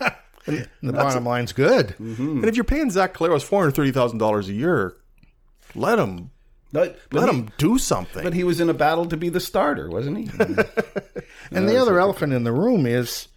And 0.46 0.68
the 0.82 0.92
bottom 0.92 1.24
line's 1.24 1.52
good. 1.52 1.88
Mm-hmm. 2.00 2.38
And 2.38 2.44
if 2.46 2.56
you're 2.56 2.64
paying 2.64 2.90
Zach 2.90 3.14
Collaros 3.14 3.42
four 3.42 3.60
hundred 3.60 3.76
thirty 3.76 3.92
thousand 3.92 4.18
dollars 4.18 4.48
a 4.48 4.52
year, 4.52 4.96
let 5.74 5.98
him 5.98 6.30
But, 6.72 6.98
let 7.12 7.28
he, 7.28 7.36
him 7.36 7.50
do 7.58 7.78
something. 7.78 8.22
But 8.22 8.34
he 8.34 8.44
was 8.44 8.60
in 8.60 8.68
a 8.68 8.74
battle 8.74 9.06
to 9.06 9.16
be 9.16 9.28
the 9.28 9.40
starter, 9.40 9.88
wasn't 9.88 10.18
he? 10.18 10.30
And 11.50 11.68
the 11.68 11.76
other 11.76 11.98
elephant 11.98 12.32
in 12.32 12.44
the 12.44 12.52
room 12.52 12.86
is 12.86 13.28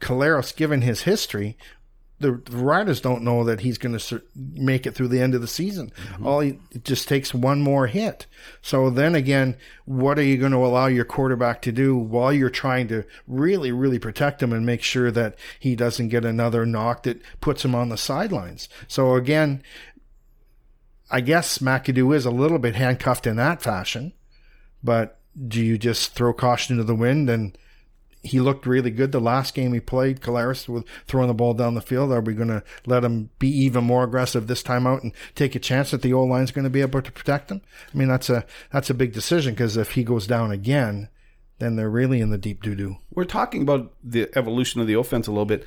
Collaros, 0.00 0.54
given 0.56 0.82
his 0.82 1.02
history, 1.02 1.58
the, 2.20 2.32
the 2.44 2.56
riders 2.56 3.00
don't 3.00 3.22
know 3.22 3.44
that 3.44 3.60
he's 3.60 3.78
going 3.78 3.96
to 3.96 4.22
make 4.34 4.86
it 4.86 4.94
through 4.94 5.08
the 5.08 5.20
end 5.20 5.34
of 5.34 5.40
the 5.40 5.46
season. 5.46 5.92
Mm-hmm. 5.96 6.26
All 6.26 6.40
he, 6.40 6.58
it 6.72 6.84
just 6.84 7.08
takes 7.08 7.32
one 7.32 7.60
more 7.60 7.86
hit. 7.86 8.26
So 8.60 8.90
then 8.90 9.14
again, 9.14 9.56
what 9.84 10.18
are 10.18 10.24
you 10.24 10.36
going 10.36 10.52
to 10.52 10.58
allow 10.58 10.86
your 10.86 11.04
quarterback 11.04 11.62
to 11.62 11.72
do 11.72 11.96
while 11.96 12.32
you're 12.32 12.50
trying 12.50 12.88
to 12.88 13.04
really, 13.26 13.70
really 13.70 13.98
protect 13.98 14.42
him 14.42 14.52
and 14.52 14.66
make 14.66 14.82
sure 14.82 15.10
that 15.12 15.36
he 15.60 15.76
doesn't 15.76 16.08
get 16.08 16.24
another 16.24 16.66
knock 16.66 17.04
that 17.04 17.22
puts 17.40 17.64
him 17.64 17.74
on 17.74 17.88
the 17.88 17.96
sidelines? 17.96 18.68
So 18.88 19.14
again, 19.14 19.62
I 21.10 21.20
guess 21.20 21.58
McAdoo 21.58 22.14
is 22.14 22.26
a 22.26 22.30
little 22.30 22.58
bit 22.58 22.74
handcuffed 22.74 23.26
in 23.26 23.36
that 23.36 23.62
fashion, 23.62 24.12
but 24.82 25.20
do 25.46 25.62
you 25.62 25.78
just 25.78 26.14
throw 26.14 26.32
caution 26.32 26.76
to 26.78 26.84
the 26.84 26.94
wind 26.96 27.30
and 27.30 27.56
he 28.22 28.40
looked 28.40 28.66
really 28.66 28.90
good 28.90 29.12
the 29.12 29.20
last 29.20 29.54
game 29.54 29.72
he 29.72 29.80
played, 29.80 30.20
Collaros, 30.20 30.68
with 30.68 30.84
throwing 31.06 31.28
the 31.28 31.34
ball 31.34 31.54
down 31.54 31.74
the 31.74 31.80
field. 31.80 32.12
Are 32.12 32.20
we 32.20 32.34
going 32.34 32.48
to 32.48 32.62
let 32.84 33.04
him 33.04 33.30
be 33.38 33.48
even 33.48 33.84
more 33.84 34.04
aggressive 34.04 34.46
this 34.46 34.62
time 34.62 34.86
out 34.86 35.02
and 35.02 35.12
take 35.34 35.54
a 35.54 35.60
chance 35.60 35.90
that 35.92 36.02
the 36.02 36.12
O 36.12 36.24
line's 36.24 36.50
going 36.50 36.64
to 36.64 36.70
be 36.70 36.80
able 36.80 37.00
to 37.00 37.12
protect 37.12 37.50
him? 37.50 37.62
I 37.92 37.96
mean, 37.96 38.08
that's 38.08 38.28
a 38.28 38.44
that's 38.72 38.90
a 38.90 38.94
big 38.94 39.12
decision 39.12 39.54
because 39.54 39.76
if 39.76 39.92
he 39.92 40.02
goes 40.02 40.26
down 40.26 40.50
again, 40.50 41.08
then 41.58 41.76
they're 41.76 41.90
really 41.90 42.20
in 42.20 42.30
the 42.30 42.38
deep 42.38 42.62
doo 42.62 42.74
doo. 42.74 42.96
We're 43.12 43.24
talking 43.24 43.62
about 43.62 43.92
the 44.02 44.28
evolution 44.36 44.80
of 44.80 44.86
the 44.86 44.94
offense 44.94 45.26
a 45.26 45.32
little 45.32 45.46
bit. 45.46 45.66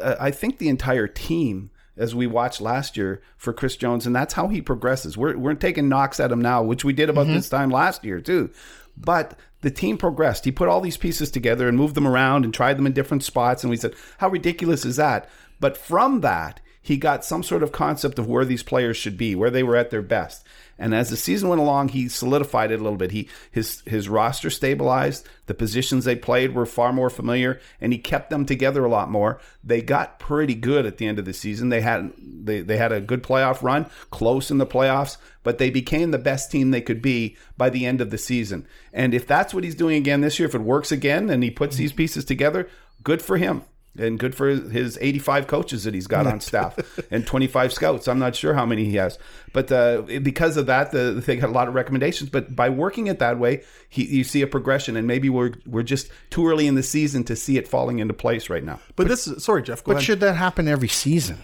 I 0.00 0.30
think 0.30 0.58
the 0.58 0.68
entire 0.68 1.08
team 1.08 1.70
as 1.96 2.14
we 2.14 2.26
watched 2.26 2.60
last 2.60 2.96
year 2.96 3.20
for 3.36 3.52
Chris 3.52 3.76
Jones, 3.76 4.06
and 4.06 4.14
that's 4.14 4.34
how 4.34 4.48
he 4.48 4.62
progresses. 4.62 5.16
We're, 5.16 5.36
we're 5.36 5.54
taking 5.54 5.88
knocks 5.88 6.20
at 6.20 6.32
him 6.32 6.40
now, 6.40 6.62
which 6.62 6.84
we 6.84 6.92
did 6.92 7.10
about 7.10 7.26
mm-hmm. 7.26 7.34
this 7.34 7.48
time 7.48 7.70
last 7.70 8.04
year 8.04 8.20
too. 8.20 8.50
But 8.96 9.38
the 9.62 9.70
team 9.70 9.98
progressed. 9.98 10.44
He 10.44 10.52
put 10.52 10.68
all 10.68 10.80
these 10.80 10.96
pieces 10.96 11.30
together 11.30 11.68
and 11.68 11.76
moved 11.76 11.94
them 11.94 12.06
around 12.06 12.44
and 12.44 12.54
tried 12.54 12.76
them 12.78 12.86
in 12.86 12.92
different 12.92 13.24
spots. 13.24 13.62
And 13.62 13.70
we 13.70 13.76
said, 13.76 13.94
how 14.18 14.28
ridiculous 14.28 14.84
is 14.84 14.96
that? 14.96 15.28
But 15.60 15.76
from 15.76 16.20
that, 16.22 16.60
he 16.82 16.96
got 16.96 17.24
some 17.24 17.42
sort 17.42 17.62
of 17.62 17.72
concept 17.72 18.18
of 18.18 18.26
where 18.26 18.44
these 18.44 18.62
players 18.62 18.96
should 18.96 19.18
be, 19.18 19.34
where 19.34 19.50
they 19.50 19.62
were 19.62 19.76
at 19.76 19.90
their 19.90 20.02
best. 20.02 20.44
And 20.78 20.94
as 20.94 21.10
the 21.10 21.16
season 21.16 21.50
went 21.50 21.60
along, 21.60 21.88
he 21.88 22.08
solidified 22.08 22.70
it 22.70 22.80
a 22.80 22.82
little 22.82 22.96
bit. 22.96 23.10
He 23.10 23.28
his 23.50 23.82
his 23.84 24.08
roster 24.08 24.48
stabilized. 24.48 25.28
The 25.44 25.52
positions 25.52 26.06
they 26.06 26.16
played 26.16 26.54
were 26.54 26.64
far 26.64 26.90
more 26.90 27.10
familiar, 27.10 27.60
and 27.82 27.92
he 27.92 27.98
kept 27.98 28.30
them 28.30 28.46
together 28.46 28.82
a 28.82 28.88
lot 28.88 29.10
more. 29.10 29.38
They 29.62 29.82
got 29.82 30.18
pretty 30.18 30.54
good 30.54 30.86
at 30.86 30.96
the 30.96 31.06
end 31.06 31.18
of 31.18 31.26
the 31.26 31.34
season. 31.34 31.68
They 31.68 31.82
had 31.82 32.14
they, 32.18 32.62
they 32.62 32.78
had 32.78 32.92
a 32.92 33.00
good 33.00 33.22
playoff 33.22 33.62
run, 33.62 33.90
close 34.10 34.50
in 34.50 34.56
the 34.56 34.66
playoffs, 34.66 35.18
but 35.42 35.58
they 35.58 35.70
became 35.70 36.10
the 36.10 36.18
best 36.18 36.50
team 36.50 36.70
they 36.70 36.80
could 36.80 37.02
be 37.02 37.36
by 37.56 37.70
the 37.70 37.86
end 37.86 38.00
of 38.00 38.10
the 38.10 38.18
season. 38.18 38.66
And 38.92 39.14
if 39.14 39.26
that's 39.26 39.54
what 39.54 39.64
he's 39.64 39.74
doing 39.74 39.96
again 39.96 40.20
this 40.20 40.38
year, 40.38 40.48
if 40.48 40.54
it 40.54 40.60
works 40.60 40.92
again 40.92 41.30
and 41.30 41.42
he 41.42 41.50
puts 41.50 41.76
these 41.76 41.92
pieces 41.92 42.24
together, 42.24 42.68
good 43.02 43.22
for 43.22 43.36
him 43.36 43.62
and 43.98 44.18
good 44.18 44.34
for 44.34 44.48
his 44.48 44.96
85 45.00 45.46
coaches 45.46 45.84
that 45.84 45.94
he's 45.94 46.06
got 46.06 46.26
on 46.26 46.40
staff 46.40 46.78
and 47.10 47.26
25 47.26 47.72
scouts. 47.72 48.08
I'm 48.08 48.18
not 48.18 48.36
sure 48.36 48.54
how 48.54 48.64
many 48.64 48.84
he 48.84 48.96
has, 48.96 49.18
but 49.52 49.70
uh, 49.72 50.02
because 50.02 50.56
of 50.56 50.66
that, 50.66 50.92
the, 50.92 51.22
they 51.24 51.36
got 51.36 51.50
a 51.50 51.52
lot 51.52 51.68
of 51.68 51.74
recommendations. 51.74 52.30
But 52.30 52.54
by 52.54 52.68
working 52.68 53.08
it 53.08 53.18
that 53.18 53.38
way, 53.38 53.64
he, 53.88 54.04
you 54.04 54.24
see 54.24 54.42
a 54.42 54.46
progression, 54.46 54.96
and 54.96 55.06
maybe 55.06 55.28
we're 55.28 55.54
we're 55.66 55.82
just 55.82 56.10
too 56.30 56.46
early 56.46 56.66
in 56.66 56.76
the 56.76 56.82
season 56.82 57.24
to 57.24 57.36
see 57.36 57.58
it 57.58 57.66
falling 57.66 57.98
into 57.98 58.14
place 58.14 58.48
right 58.48 58.64
now. 58.64 58.78
But, 58.94 58.96
but 58.96 59.08
this, 59.08 59.28
sorry, 59.38 59.62
Jeff. 59.62 59.82
but 59.82 59.92
ahead. 59.92 60.04
should 60.04 60.20
that 60.20 60.34
happen 60.36 60.68
every 60.68 60.88
season? 60.88 61.38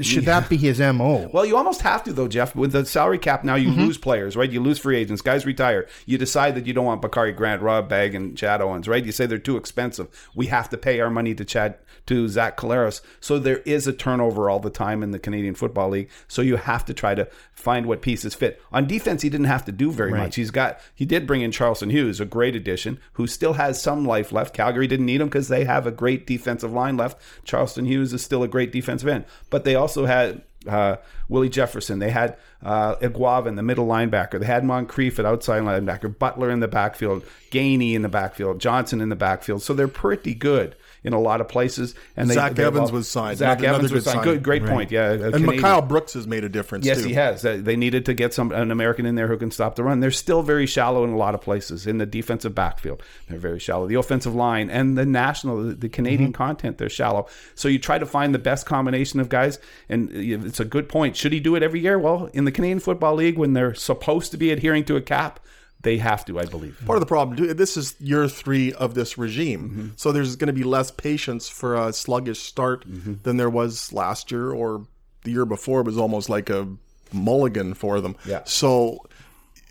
Should 0.00 0.24
yeah. 0.24 0.40
that 0.40 0.48
be 0.48 0.56
his 0.56 0.78
MO? 0.80 1.28
Well, 1.30 1.44
you 1.44 1.58
almost 1.58 1.82
have 1.82 2.02
to, 2.04 2.12
though, 2.14 2.26
Jeff. 2.26 2.56
With 2.56 2.72
the 2.72 2.86
salary 2.86 3.18
cap 3.18 3.44
now, 3.44 3.54
you 3.54 3.68
mm-hmm. 3.68 3.82
lose 3.82 3.98
players, 3.98 4.34
right? 4.34 4.50
You 4.50 4.60
lose 4.60 4.78
free 4.78 4.96
agents. 4.96 5.20
Guys 5.20 5.44
retire. 5.44 5.86
You 6.06 6.16
decide 6.16 6.54
that 6.54 6.66
you 6.66 6.72
don't 6.72 6.86
want 6.86 7.02
Bakari 7.02 7.32
Grant, 7.32 7.60
Rob 7.60 7.86
Bagg, 7.86 8.14
and 8.14 8.34
Chad 8.34 8.62
Owens, 8.62 8.88
right? 8.88 9.04
You 9.04 9.12
say 9.12 9.26
they're 9.26 9.38
too 9.38 9.58
expensive. 9.58 10.08
We 10.34 10.46
have 10.46 10.70
to 10.70 10.78
pay 10.78 11.00
our 11.00 11.10
money 11.10 11.34
to 11.34 11.44
Chad, 11.44 11.76
to 12.06 12.28
Zach 12.28 12.56
Collaros. 12.56 13.02
So 13.20 13.38
there 13.38 13.58
is 13.58 13.86
a 13.86 13.92
turnover 13.92 14.48
all 14.48 14.58
the 14.58 14.70
time 14.70 15.02
in 15.02 15.10
the 15.10 15.18
Canadian 15.18 15.54
Football 15.54 15.90
League. 15.90 16.08
So 16.28 16.40
you 16.40 16.56
have 16.56 16.86
to 16.86 16.94
try 16.94 17.14
to 17.14 17.28
find 17.52 17.84
what 17.84 18.00
pieces 18.00 18.34
fit. 18.34 18.62
On 18.72 18.86
defense, 18.86 19.20
he 19.20 19.28
didn't 19.28 19.46
have 19.46 19.66
to 19.66 19.72
do 19.72 19.90
very 19.90 20.12
right. 20.12 20.24
much. 20.24 20.36
He's 20.36 20.50
got, 20.50 20.80
he 20.94 21.04
did 21.04 21.26
bring 21.26 21.42
in 21.42 21.52
Charleston 21.52 21.90
Hughes, 21.90 22.20
a 22.20 22.24
great 22.24 22.56
addition, 22.56 23.00
who 23.14 23.26
still 23.26 23.54
has 23.54 23.82
some 23.82 24.06
life 24.06 24.32
left. 24.32 24.54
Calgary 24.54 24.86
didn't 24.86 25.06
need 25.06 25.20
him 25.20 25.28
because 25.28 25.48
they 25.48 25.64
have 25.64 25.86
a 25.86 25.90
great 25.90 26.26
defensive 26.26 26.72
line 26.72 26.96
left. 26.96 27.20
Charleston 27.44 27.84
Hughes 27.84 28.14
is 28.14 28.22
still 28.22 28.42
a 28.42 28.48
great 28.48 28.72
defensive 28.72 29.08
end. 29.08 29.26
But 29.50 29.64
they 29.64 29.73
also 29.74 30.06
had, 30.06 30.42
uh, 30.66 30.96
Willie 31.28 31.48
Jefferson. 31.48 31.98
They 31.98 32.10
had 32.10 32.36
uh, 32.62 32.96
Eguavoen, 32.96 33.56
the 33.56 33.62
middle 33.62 33.86
linebacker. 33.86 34.40
They 34.40 34.46
had 34.46 34.64
Moncrief 34.64 35.18
at 35.18 35.26
outside 35.26 35.62
linebacker. 35.62 36.18
Butler 36.18 36.50
in 36.50 36.60
the 36.60 36.68
backfield. 36.68 37.24
Gainey 37.50 37.94
in 37.94 38.02
the 38.02 38.08
backfield. 38.08 38.60
Johnson 38.60 39.00
in 39.00 39.08
the 39.08 39.16
backfield. 39.16 39.62
So 39.62 39.74
they're 39.74 39.88
pretty 39.88 40.34
good 40.34 40.74
in 41.04 41.12
a 41.12 41.20
lot 41.20 41.40
of 41.40 41.48
places. 41.48 41.94
And 42.16 42.28
they, 42.28 42.34
Zach 42.34 42.58
Evans 42.58 42.90
was 42.90 43.08
signed. 43.08 43.38
Zach 43.38 43.58
another, 43.58 43.68
Evans 43.68 43.90
another 43.90 43.94
was 43.94 44.04
signed. 44.04 44.24
Good, 44.24 44.42
great 44.42 44.62
right. 44.62 44.70
point. 44.70 44.90
Yeah, 44.90 45.12
and 45.12 45.46
Mikhail 45.46 45.82
Brooks 45.82 46.14
has 46.14 46.26
made 46.26 46.42
a 46.42 46.48
difference. 46.48 46.86
Yes, 46.86 47.02
too. 47.02 47.08
he 47.08 47.14
has. 47.14 47.42
They 47.42 47.76
needed 47.76 48.06
to 48.06 48.14
get 48.14 48.32
some 48.34 48.50
an 48.52 48.70
American 48.70 49.06
in 49.06 49.14
there 49.14 49.28
who 49.28 49.36
can 49.36 49.50
stop 49.50 49.76
the 49.76 49.84
run. 49.84 50.00
They're 50.00 50.10
still 50.10 50.42
very 50.42 50.66
shallow 50.66 51.04
in 51.04 51.10
a 51.10 51.16
lot 51.16 51.34
of 51.34 51.42
places 51.42 51.86
in 51.86 51.98
the 51.98 52.06
defensive 52.06 52.54
backfield. 52.54 53.02
They're 53.28 53.38
very 53.38 53.58
shallow. 53.58 53.86
The 53.86 53.96
offensive 53.96 54.34
line 54.34 54.70
and 54.70 54.96
the 54.96 55.06
national, 55.06 55.74
the 55.74 55.88
Canadian 55.88 56.32
mm-hmm. 56.32 56.42
content, 56.42 56.78
they're 56.78 56.88
shallow. 56.88 57.26
So 57.54 57.68
you 57.68 57.78
try 57.78 57.98
to 57.98 58.06
find 58.06 58.34
the 58.34 58.38
best 58.38 58.64
combination 58.66 59.20
of 59.20 59.28
guys, 59.28 59.58
and 59.88 60.10
it's 60.10 60.60
a 60.60 60.64
good 60.64 60.88
point. 60.88 61.16
Should 61.16 61.32
he 61.32 61.40
do 61.40 61.54
it 61.54 61.62
every 61.62 61.80
year? 61.80 61.98
Well, 61.98 62.30
in 62.32 62.46
the 62.46 62.52
Canadian 62.52 62.80
Football 62.80 63.16
League, 63.16 63.36
when 63.36 63.52
they're 63.52 63.74
supposed 63.74 64.30
to 64.30 64.38
be 64.38 64.50
adhering 64.50 64.84
to 64.86 64.96
a 64.96 65.02
cap 65.02 65.40
they 65.84 65.98
have 65.98 66.24
to, 66.24 66.38
I 66.38 66.46
believe. 66.46 66.80
Part 66.84 66.96
of 66.96 67.00
the 67.00 67.06
problem, 67.06 67.36
too, 67.36 67.54
this 67.54 67.76
is 67.76 67.94
year 68.00 68.28
three 68.28 68.72
of 68.72 68.94
this 68.94 69.16
regime. 69.16 69.60
Mm-hmm. 69.60 69.88
So 69.96 70.10
there's 70.10 70.36
going 70.36 70.48
to 70.48 70.52
be 70.52 70.64
less 70.64 70.90
patience 70.90 71.48
for 71.48 71.76
a 71.76 71.92
sluggish 71.92 72.40
start 72.40 72.88
mm-hmm. 72.88 73.14
than 73.22 73.36
there 73.36 73.50
was 73.50 73.92
last 73.92 74.32
year 74.32 74.50
or 74.50 74.86
the 75.22 75.30
year 75.30 75.44
before. 75.46 75.80
It 75.80 75.86
was 75.86 75.98
almost 75.98 76.28
like 76.28 76.50
a 76.50 76.68
mulligan 77.12 77.74
for 77.74 78.00
them. 78.00 78.16
Yeah. 78.26 78.42
So 78.44 79.06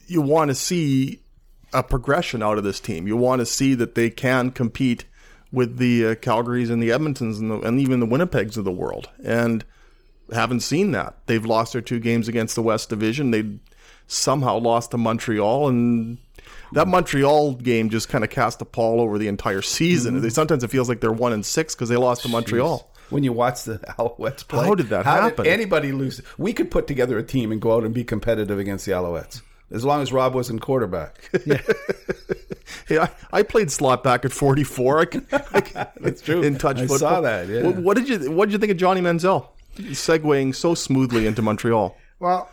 you 0.07 0.21
want 0.21 0.49
to 0.49 0.55
see 0.55 1.19
a 1.73 1.83
progression 1.83 2.41
out 2.41 2.57
of 2.57 2.63
this 2.63 2.79
team. 2.79 3.07
You 3.07 3.17
want 3.17 3.39
to 3.39 3.45
see 3.45 3.73
that 3.75 3.95
they 3.95 4.09
can 4.09 4.51
compete 4.51 5.05
with 5.51 5.77
the 5.77 6.05
uh, 6.05 6.15
Calgarys 6.15 6.71
and 6.71 6.81
the 6.81 6.89
Edmontons 6.89 7.39
and, 7.39 7.51
the, 7.51 7.59
and 7.59 7.79
even 7.79 7.99
the 7.99 8.07
Winnipegs 8.07 8.57
of 8.57 8.63
the 8.63 8.71
world. 8.71 9.09
And 9.23 9.65
haven't 10.31 10.61
seen 10.61 10.91
that. 10.91 11.15
They've 11.25 11.45
lost 11.45 11.73
their 11.73 11.81
two 11.81 11.99
games 11.99 12.27
against 12.27 12.55
the 12.55 12.63
West 12.63 12.89
Division. 12.89 13.31
They 13.31 13.59
somehow 14.13 14.57
lost 14.57 14.91
to 14.91 14.97
Montreal, 14.97 15.67
and 15.67 16.17
that 16.73 16.87
Montreal 16.87 17.55
game 17.55 17.89
just 17.89 18.09
kind 18.09 18.23
of 18.23 18.29
cast 18.29 18.61
a 18.61 18.65
pall 18.65 19.01
over 19.01 19.17
the 19.17 19.27
entire 19.27 19.61
season. 19.61 20.19
Mm-hmm. 20.19 20.29
Sometimes 20.29 20.63
it 20.63 20.69
feels 20.69 20.89
like 20.89 21.01
they're 21.01 21.11
one 21.11 21.33
and 21.33 21.45
six 21.45 21.75
because 21.75 21.89
they 21.89 21.97
lost 21.97 22.23
to 22.23 22.29
Montreal. 22.29 22.79
Jeez. 22.79 23.11
When 23.11 23.23
you 23.23 23.33
watch 23.33 23.63
the 23.63 23.77
Alouettes 23.99 24.47
play, 24.47 24.65
how 24.65 24.75
did 24.75 24.87
that 24.87 25.05
how 25.05 25.21
happen? 25.21 25.45
Did 25.45 25.53
anybody 25.53 25.91
lose? 25.91 26.21
We 26.37 26.53
could 26.53 26.71
put 26.71 26.87
together 26.87 27.17
a 27.17 27.23
team 27.23 27.51
and 27.51 27.61
go 27.61 27.73
out 27.73 27.83
and 27.83 27.93
be 27.93 28.03
competitive 28.03 28.57
against 28.57 28.85
the 28.85 28.93
Alouettes 28.93 29.41
as 29.73 29.83
long 29.83 30.01
as 30.01 30.13
Rob 30.13 30.33
wasn't 30.33 30.61
quarterback. 30.61 31.29
Yeah. 31.45 31.61
hey, 32.87 32.99
I, 32.99 33.09
I, 33.33 33.43
played 33.43 33.69
slot 33.69 34.03
back 34.03 34.23
at 34.23 34.31
44. 34.31 34.99
I 34.99 35.05
can, 35.05 35.27
I 35.31 35.61
can, 35.61 35.87
That's 35.99 36.21
true. 36.21 36.41
In 36.41 36.57
touch 36.57 36.77
I 36.77 36.81
football. 36.81 36.97
saw 36.97 37.21
that. 37.21 37.49
Yeah. 37.49 37.63
What, 37.63 37.75
what, 37.77 37.97
did 37.97 38.07
you 38.07 38.31
What 38.31 38.45
did 38.45 38.53
you 38.53 38.59
think 38.59 38.71
of 38.71 38.77
Johnny 38.77 39.01
Manziel 39.01 39.47
segueing 39.75 40.55
so 40.55 40.73
smoothly 40.73 41.27
into 41.27 41.41
Montreal? 41.41 41.97
Well, 42.19 42.49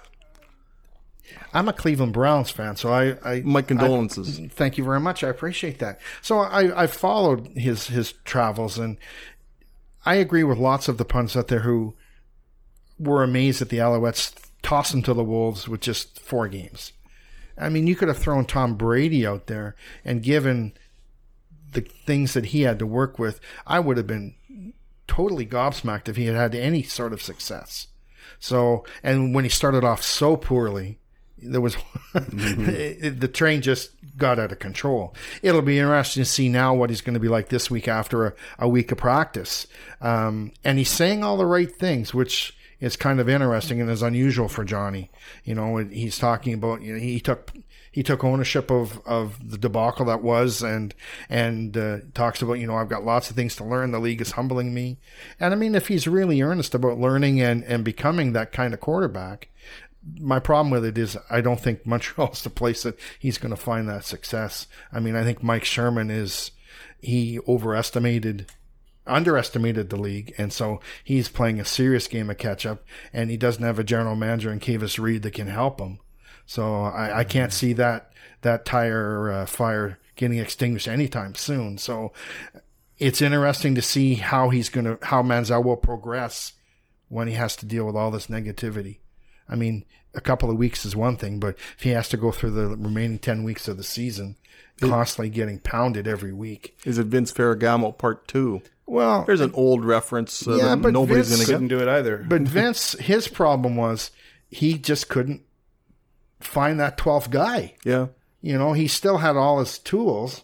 I'm 1.53 1.69
a 1.69 1.73
Cleveland 1.73 2.13
Browns 2.13 2.51
fan, 2.51 2.77
so 2.77 2.93
I, 2.93 3.17
I 3.25 3.41
my 3.41 3.63
condolences. 3.63 4.39
I, 4.39 4.49
thank 4.49 4.79
you 4.79 4.85
very 4.85 5.01
much. 5.01 5.25
I 5.25 5.29
appreciate 5.29 5.79
that. 5.81 6.01
So 6.23 6.39
I, 6.39 6.83
I 6.83 6.87
followed 6.87 7.49
his 7.57 7.89
his 7.89 8.13
travels, 8.25 8.79
and 8.79 8.99
I 10.05 10.15
agree 10.17 10.45
with 10.45 10.59
lots 10.59 10.89
of 10.89 10.99
the 10.99 11.05
pundits 11.05 11.37
out 11.37 11.49
there 11.49 11.61
who 11.61 11.95
were 12.99 13.23
amazed 13.23 13.63
at 13.63 13.69
the 13.69 13.79
Alouettes 13.79 14.33
tossed 14.33 14.51
tossing 14.63 15.03
to 15.03 15.15
the 15.15 15.25
Wolves 15.25 15.69
with 15.69 15.81
just 15.81 16.21
four 16.21 16.47
games. 16.47 16.93
I 17.59 17.69
mean, 17.69 17.87
you 17.87 17.97
could 17.97 18.09
have 18.09 18.19
thrown 18.19 18.45
Tom 18.45 18.77
Brady 18.77 19.27
out 19.27 19.47
there 19.47 19.75
and 20.05 20.23
given 20.23 20.73
the 21.73 21.83
things 21.83 22.35
that 22.35 22.47
he 22.47 22.63
had 22.63 22.79
to 22.79 22.87
work 22.87 23.19
with. 23.19 23.41
I 23.67 23.81
would 23.81 23.97
have 23.97 24.07
been 24.07 24.35
totally 25.07 25.47
gobsmacked 25.47 26.09
if 26.09 26.17
he 26.17 26.27
had 26.27 26.37
had 26.37 26.55
any 26.55 26.83
sort 26.83 27.13
of 27.13 27.23
success. 27.23 27.89
So, 28.39 28.85
and 29.03 29.35
when 29.35 29.45
he 29.45 29.51
started 29.51 29.85
off 29.85 30.03
so 30.03 30.37
poorly, 30.37 31.00
there 31.43 31.61
was 31.61 31.77
mm-hmm. 32.15 33.19
the 33.21 33.29
train 33.29 33.63
just 33.63 33.91
got 34.17 34.39
out 34.39 34.53
of 34.53 34.59
control. 34.59 35.15
It'll 35.43 35.63
be 35.63 35.79
interesting 35.79 36.23
to 36.23 36.29
see 36.29 36.49
now 36.49 36.75
what 36.75 36.91
he's 36.91 37.01
going 37.01 37.15
to 37.15 37.21
be 37.21 37.29
like 37.29 37.49
this 37.49 37.71
week 37.71 37.89
after 37.89 38.27
a, 38.27 38.35
a 38.59 38.69
week 38.69 38.93
of 38.93 38.99
practice. 38.99 39.67
Um, 40.01 40.53
and 40.65 40.79
he's 40.79 40.91
saying 40.91 41.25
all 41.25 41.37
the 41.37 41.47
right 41.47 41.75
things, 41.75 42.15
which 42.15 42.57
is 42.81 42.97
kind 42.97 43.21
of 43.21 43.29
interesting 43.29 43.81
and 43.81 43.91
is 43.91 44.03
unusual 44.03 44.49
for 44.49 44.65
Johnny. 44.65 45.11
You 45.45 45.55
know, 45.55 45.77
he's 45.77 46.19
talking 46.19 46.55
about 46.55 46.83
you 46.83 46.95
know 46.95 47.01
he 47.01 47.21
took 47.21 47.53
he 47.93 48.03
took 48.03 48.23
ownership 48.23 48.71
of, 48.71 49.01
of 49.05 49.51
the 49.51 49.59
debacle 49.59 50.07
that 50.07 50.23
was 50.23 50.63
and 50.63 50.95
and 51.29 51.77
uh, 51.77 51.99
talks 52.15 52.41
about 52.41 52.55
you 52.55 52.67
know 52.67 52.77
I've 52.77 52.89
got 52.89 53.05
lots 53.05 53.31
of 53.31 53.37
things 53.37 53.57
to 53.57 53.65
learn. 53.65 53.91
The 53.91 53.99
league 53.99 54.21
is 54.21 54.33
humbling 54.33 54.73
me, 54.73 54.99
and 55.39 55.53
I 55.53 55.57
mean 55.57 55.75
if 55.75 55.89
he's 55.89 56.09
really 56.09 56.41
earnest 56.41 56.75
about 56.75 56.99
learning 56.99 57.41
and 57.41 57.63
and 57.65 57.85
becoming 57.85 58.33
that 58.33 58.53
kind 58.53 58.73
of 58.73 58.81
quarterback, 58.81 59.50
my 60.19 60.39
problem 60.39 60.71
with 60.71 60.85
it 60.85 60.99
is 60.99 61.17
I 61.29 61.41
don't 61.41 61.61
think 61.61 61.85
Montreal's 61.85 62.43
the 62.43 62.51
place 62.51 62.83
that 62.83 62.99
he's 63.19 63.39
going 63.39 63.51
to 63.55 63.61
find 63.61 63.89
that 63.89 64.05
success. 64.05 64.67
I 64.93 65.01
mean, 65.01 65.17
I 65.17 65.25
think 65.25 65.43
Mike 65.43 65.65
Sherman 65.65 66.11
is 66.11 66.51
he 67.01 67.39
overestimated 67.47 68.47
underestimated 69.07 69.91
the 69.91 70.01
league, 70.01 70.33
and 70.39 70.53
so 70.53 70.81
he's 71.03 71.29
playing 71.29 71.59
a 71.59 71.65
serious 71.65 72.07
game 72.07 72.31
of 72.31 72.39
catch 72.39 72.65
up, 72.65 72.85
and 73.13 73.31
he 73.31 73.37
doesn't 73.37 73.65
have 73.65 73.79
a 73.79 73.85
general 73.85 74.15
manager 74.15 74.53
in 74.53 74.61
Kavis 74.61 74.99
Reed 74.99 75.23
that 75.23 75.33
can 75.33 75.49
help 75.49 75.81
him. 75.81 75.99
So 76.47 76.85
I, 76.85 77.21
I 77.21 77.25
can't 77.25 77.53
see 77.53 77.73
that 77.75 78.13
that 78.43 78.65
tire 78.65 79.31
uh, 79.31 79.47
fire 79.47 79.99
getting 80.17 80.39
extinguished 80.39 80.89
anytime 80.89 81.35
soon. 81.35 81.79
So 81.79 82.13
it's 82.99 83.23
interesting 83.23 83.75
to 83.75 83.83
see 83.83 84.15
how 84.15 84.51
he's 84.51 84.69
going 84.69 84.85
to 84.85 84.99
how 85.03 85.23
Manziel 85.23 85.65
will 85.65 85.77
progress 85.77 86.53
when 87.09 87.29
he 87.29 87.35
has 87.35 87.57
to 87.57 87.67
deal 87.67 87.85
with 87.85 87.97
all 87.97 88.11
this 88.11 88.29
negativity. 88.29 88.99
I 89.51 89.57
mean, 89.57 89.85
a 90.15 90.21
couple 90.21 90.51
of 90.51 90.57
weeks 90.57 90.85
is 90.87 90.97
one 90.97 91.17
thing, 91.17 91.39
but 91.41 91.57
if 91.77 91.83
he 91.83 91.91
has 91.91 92.09
to 92.11 92.17
go 92.17 92.31
through 92.31 92.53
the 92.53 92.69
remaining 92.69 93.19
10 93.19 93.43
weeks 93.45 93.69
of 93.69 93.77
the 93.77 93.83
season, 93.85 94.37
constantly 94.81 95.29
getting 95.29 95.59
pounded 95.59 96.09
every 96.09 96.33
week. 96.33 96.79
Is 96.85 96.99
it 96.99 97.07
Vince 97.07 97.33
Ferragamo 97.33 97.97
part 97.99 98.27
two? 98.27 98.63
Well, 98.87 99.25
There's 99.25 99.41
an 99.41 99.53
old 99.55 99.85
reference 99.85 100.47
uh, 100.49 100.57
Yeah, 100.57 100.65
that 100.69 100.83
but 100.83 100.93
nobody's 100.93 101.29
Vince 101.29 101.47
going 101.47 101.47
to 101.47 101.53
Couldn't 101.53 101.69
do 101.69 101.81
it 101.81 101.89
either. 101.89 102.25
but 102.29 102.41
Vince, 102.49 102.93
his 102.95 103.29
problem 103.29 103.77
was 103.77 104.11
he 104.49 104.79
just 104.79 105.09
couldn't 105.09 105.43
find 106.41 106.81
that 106.81 106.97
12th 106.97 107.31
guy. 107.31 107.75
Yeah. 107.85 108.07
You 108.41 108.57
know, 108.59 108.73
he 108.73 108.89
still 108.89 109.19
had 109.19 109.37
all 109.37 109.61
his 109.61 109.79
tools 109.79 110.43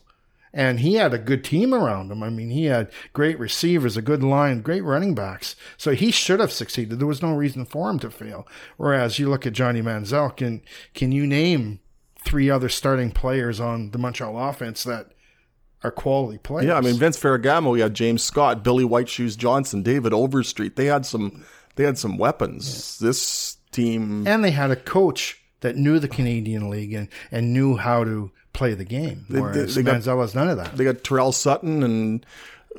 and 0.57 0.81
he 0.81 0.95
had 0.95 1.13
a 1.13 1.19
good 1.19 1.45
team 1.45 1.75
around 1.75 2.11
him. 2.11 2.23
I 2.23 2.31
mean, 2.31 2.49
he 2.49 2.65
had 2.65 2.91
great 3.13 3.39
receivers, 3.39 3.99
a 3.99 4.03
good 4.03 4.23
line, 4.25 4.63
great 4.63 4.83
running 4.83 5.15
backs. 5.15 5.55
So 5.77 5.93
he 5.93 6.11
should 6.11 6.41
have 6.41 6.51
succeeded. 6.51 6.99
There 6.99 7.07
was 7.07 7.21
no 7.21 7.35
reason 7.35 7.67
for 7.67 7.91
him 7.91 7.99
to 7.99 8.11
fail. 8.11 8.49
Whereas 8.79 9.19
you 9.19 9.29
look 9.29 9.47
at 9.47 9.53
Johnny 9.53 9.83
Manziel, 9.83 10.35
can, 10.35 10.63
can 10.95 11.13
you 11.13 11.27
name 11.27 11.81
three 12.25 12.49
other 12.49 12.71
starting 12.71 13.11
players 13.11 13.61
on 13.61 13.91
the 13.91 13.99
Montreal 13.99 14.49
offense 14.49 14.83
that 14.85 15.11
are 15.85 15.91
quality 15.91 16.39
players? 16.39 16.69
Yeah, 16.69 16.79
I 16.79 16.81
mean 16.81 16.97
Vince 16.97 17.21
Ferragamo, 17.21 17.77
he 17.77 17.83
had 17.83 17.93
James 17.93 18.23
Scott, 18.23 18.65
Billy 18.65 18.85
White 18.85 19.11
Shoes 19.11 19.37
Johnson, 19.37 19.83
David 19.83 20.15
Overstreet. 20.15 20.77
They 20.77 20.87
had 20.87 21.05
some 21.05 21.45
they 21.75 21.85
had 21.85 21.99
some 21.99 22.17
weapons. 22.17 22.99
This 22.99 23.59
team 23.73 24.27
and 24.27 24.43
they 24.43 24.53
had 24.53 24.71
a 24.71 24.77
coach 24.77 25.39
that 25.61 25.77
knew 25.77 25.99
the 25.99 26.09
Canadian 26.09 26.71
League 26.71 26.95
and, 26.95 27.09
and 27.31 27.53
knew 27.53 27.77
how 27.77 28.05
to 28.05 28.31
play 28.57 28.75
the 28.75 28.85
game. 28.85 29.25
Whereas 29.29 29.75
they 29.77 29.83
got- 29.83 30.01
Manziel 30.01 30.21
has 30.21 30.35
none 30.35 30.49
of 30.49 30.57
that. 30.57 30.77
they 30.77 30.85
got 30.85 31.05
Tyrell 31.05 31.31
Sutton 31.33 31.83
and 31.85 32.27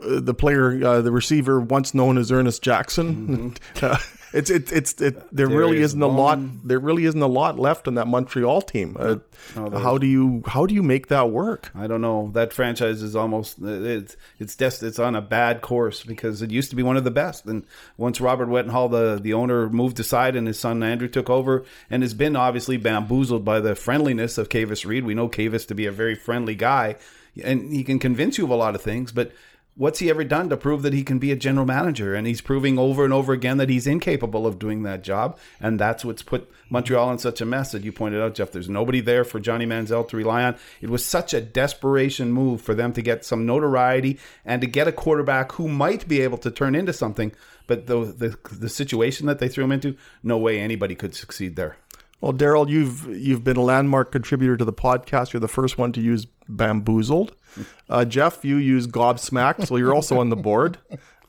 uh, 0.01 0.19
the 0.19 0.33
player 0.33 0.85
uh, 0.85 1.01
the 1.01 1.11
receiver 1.11 1.59
once 1.59 1.93
known 1.93 2.17
as 2.17 2.31
Ernest 2.31 2.61
Jackson. 2.61 3.55
Uh, 3.81 3.97
it's 4.38 4.50
it, 4.50 4.71
it's 4.71 5.02
it 5.02 5.36
there 5.36 5.47
really 5.47 5.78
Darius 5.78 5.91
isn't 5.91 6.02
a 6.02 6.08
lot 6.08 6.39
there 6.63 6.80
really 6.80 7.06
isn't 7.06 7.21
a 7.21 7.28
lot 7.28 7.58
left 7.58 7.88
in 7.88 7.95
that 7.95 8.08
Montreal 8.08 8.62
team. 8.62 8.95
Uh, 9.00 9.17
how 9.56 9.97
do 9.97 10.06
you 10.06 10.43
how 10.45 10.65
do 10.65 10.76
you 10.76 10.84
make 10.84 11.08
that 11.08 11.32
work? 11.32 11.71
I 11.76 11.88
don't 11.88 12.02
know. 12.02 12.30
That 12.34 12.54
franchise 12.54 13.02
is 13.02 13.15
almost 13.15 13.58
it's 13.62 14.15
it's 14.39 14.56
just 14.56 14.84
it's 14.84 15.00
on 15.00 15.15
a 15.15 15.21
bad 15.21 15.62
course 15.62 16.04
because 16.04 16.41
it 16.41 16.52
used 16.52 16.69
to 16.69 16.76
be 16.76 16.84
one 16.84 16.97
of 16.97 17.04
the 17.04 17.12
best. 17.12 17.45
And 17.45 17.65
once 17.97 18.21
Robert 18.21 18.50
Wetenhall, 18.50 18.91
the 18.91 19.19
the 19.21 19.34
owner, 19.34 19.69
moved 19.69 20.00
aside 20.00 20.36
and 20.36 20.47
his 20.47 20.60
son 20.60 20.84
Andrew 20.84 21.08
took 21.08 21.30
over, 21.30 21.65
and 21.89 22.04
has 22.04 22.13
been 22.13 22.36
obviously 22.36 22.78
bamboozled 22.78 23.43
by 23.43 23.60
the 23.60 23.76
friendliness 23.76 24.38
of 24.38 24.50
Kavis 24.50 24.86
Reed. 24.86 25.04
We 25.04 25.15
know 25.15 25.30
Kavis 25.30 25.67
to 25.67 25.76
be 25.76 25.88
a 25.88 25.91
very 25.91 26.15
friendly 26.15 26.56
guy, 26.56 26.97
and 27.43 27.73
he 27.73 27.84
can 27.84 27.97
convince 27.97 28.38
you 28.38 28.43
of 28.43 28.52
a 28.52 28.56
lot 28.56 28.76
of 28.76 28.82
things, 28.82 29.12
but. 29.12 29.32
What's 29.77 29.99
he 29.99 30.09
ever 30.09 30.23
done 30.23 30.49
to 30.49 30.57
prove 30.57 30.81
that 30.81 30.93
he 30.93 31.03
can 31.03 31.19
be 31.19 31.31
a 31.31 31.35
general 31.35 31.67
manager? 31.67 32.15
And 32.15 32.25
he's 32.25 32.41
proving 32.41 32.79
over 32.79 33.05
and 33.05 33.13
over 33.13 33.31
again 33.31 33.57
that 33.57 33.69
he's 33.69 33.85
incapable 33.85 34.47
of 34.47 34.57
doing 34.57 34.81
that 34.83 35.03
job. 35.03 35.37
And 35.61 35.79
that's 35.79 36.03
what's 36.03 36.23
put 36.23 36.51
Montreal 36.71 37.11
in 37.11 37.19
such 37.19 37.41
a 37.41 37.45
mess 37.45 37.73
that 37.73 37.83
you 37.83 37.91
pointed 37.91 38.19
out, 38.19 38.33
Jeff. 38.33 38.51
There's 38.51 38.69
nobody 38.69 39.01
there 39.01 39.23
for 39.23 39.39
Johnny 39.39 39.67
Manziel 39.67 40.07
to 40.07 40.17
rely 40.17 40.43
on. 40.43 40.55
It 40.81 40.89
was 40.89 41.05
such 41.05 41.31
a 41.31 41.41
desperation 41.41 42.31
move 42.31 42.59
for 42.59 42.73
them 42.73 42.91
to 42.93 43.03
get 43.03 43.23
some 43.23 43.45
notoriety 43.45 44.17
and 44.43 44.61
to 44.61 44.67
get 44.67 44.87
a 44.87 44.91
quarterback 44.91 45.51
who 45.51 45.67
might 45.67 46.07
be 46.07 46.21
able 46.21 46.39
to 46.39 46.49
turn 46.49 46.73
into 46.73 46.91
something. 46.91 47.31
But 47.67 47.85
the 47.85 47.99
the, 48.05 48.55
the 48.55 48.69
situation 48.69 49.27
that 49.27 49.37
they 49.37 49.47
threw 49.47 49.65
him 49.65 49.71
into, 49.73 49.95
no 50.23 50.39
way 50.39 50.59
anybody 50.59 50.95
could 50.95 51.13
succeed 51.13 51.55
there. 51.55 51.77
Well, 52.21 52.32
Darrell, 52.32 52.69
you've 52.69 53.06
you've 53.08 53.43
been 53.43 53.58
a 53.58 53.62
landmark 53.63 54.12
contributor 54.12 54.58
to 54.58 54.65
the 54.65 54.73
podcast. 54.73 55.34
You're 55.34 55.39
the 55.39 55.47
first 55.47 55.77
one 55.77 55.91
to 55.93 56.01
use 56.01 56.25
bamboozled. 56.49 57.34
Uh, 57.89 58.03
Jeff, 58.06 58.43
you 58.45 58.58
use 58.58 58.86
gobsmacked, 58.86 59.65
so 59.65 59.77
you're 59.77 59.95
also 59.95 60.19
on 60.19 60.30
the 60.30 60.36
board. 60.36 60.77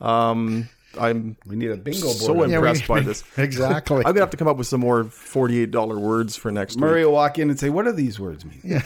Um, 0.01 0.69
I'm 0.99 1.37
We 1.47 1.55
need 1.55 1.71
a 1.71 1.77
bingo 1.77 2.01
board. 2.01 2.17
so 2.17 2.33
Yeah, 2.33 2.47
we- 2.47 2.53
impressed 2.55 2.87
by 2.87 2.99
this. 2.99 3.23
Exactly. 3.37 3.97
I'm 3.97 4.03
gonna 4.03 4.19
have 4.19 4.29
to 4.31 4.37
come 4.37 4.47
up 4.49 4.57
with 4.57 4.67
some 4.67 4.81
more 4.81 5.05
forty-eight 5.05 5.71
dollar 5.71 5.97
words 5.97 6.35
for 6.35 6.51
next 6.51 6.77
Murray 6.77 6.99
week. 7.01 7.05
will 7.07 7.13
walk 7.13 7.39
in 7.39 7.49
and 7.49 7.57
say, 7.59 7.69
"What 7.69 7.85
do 7.85 7.93
these 7.93 8.19
words 8.19 8.45
mean?" 8.45 8.59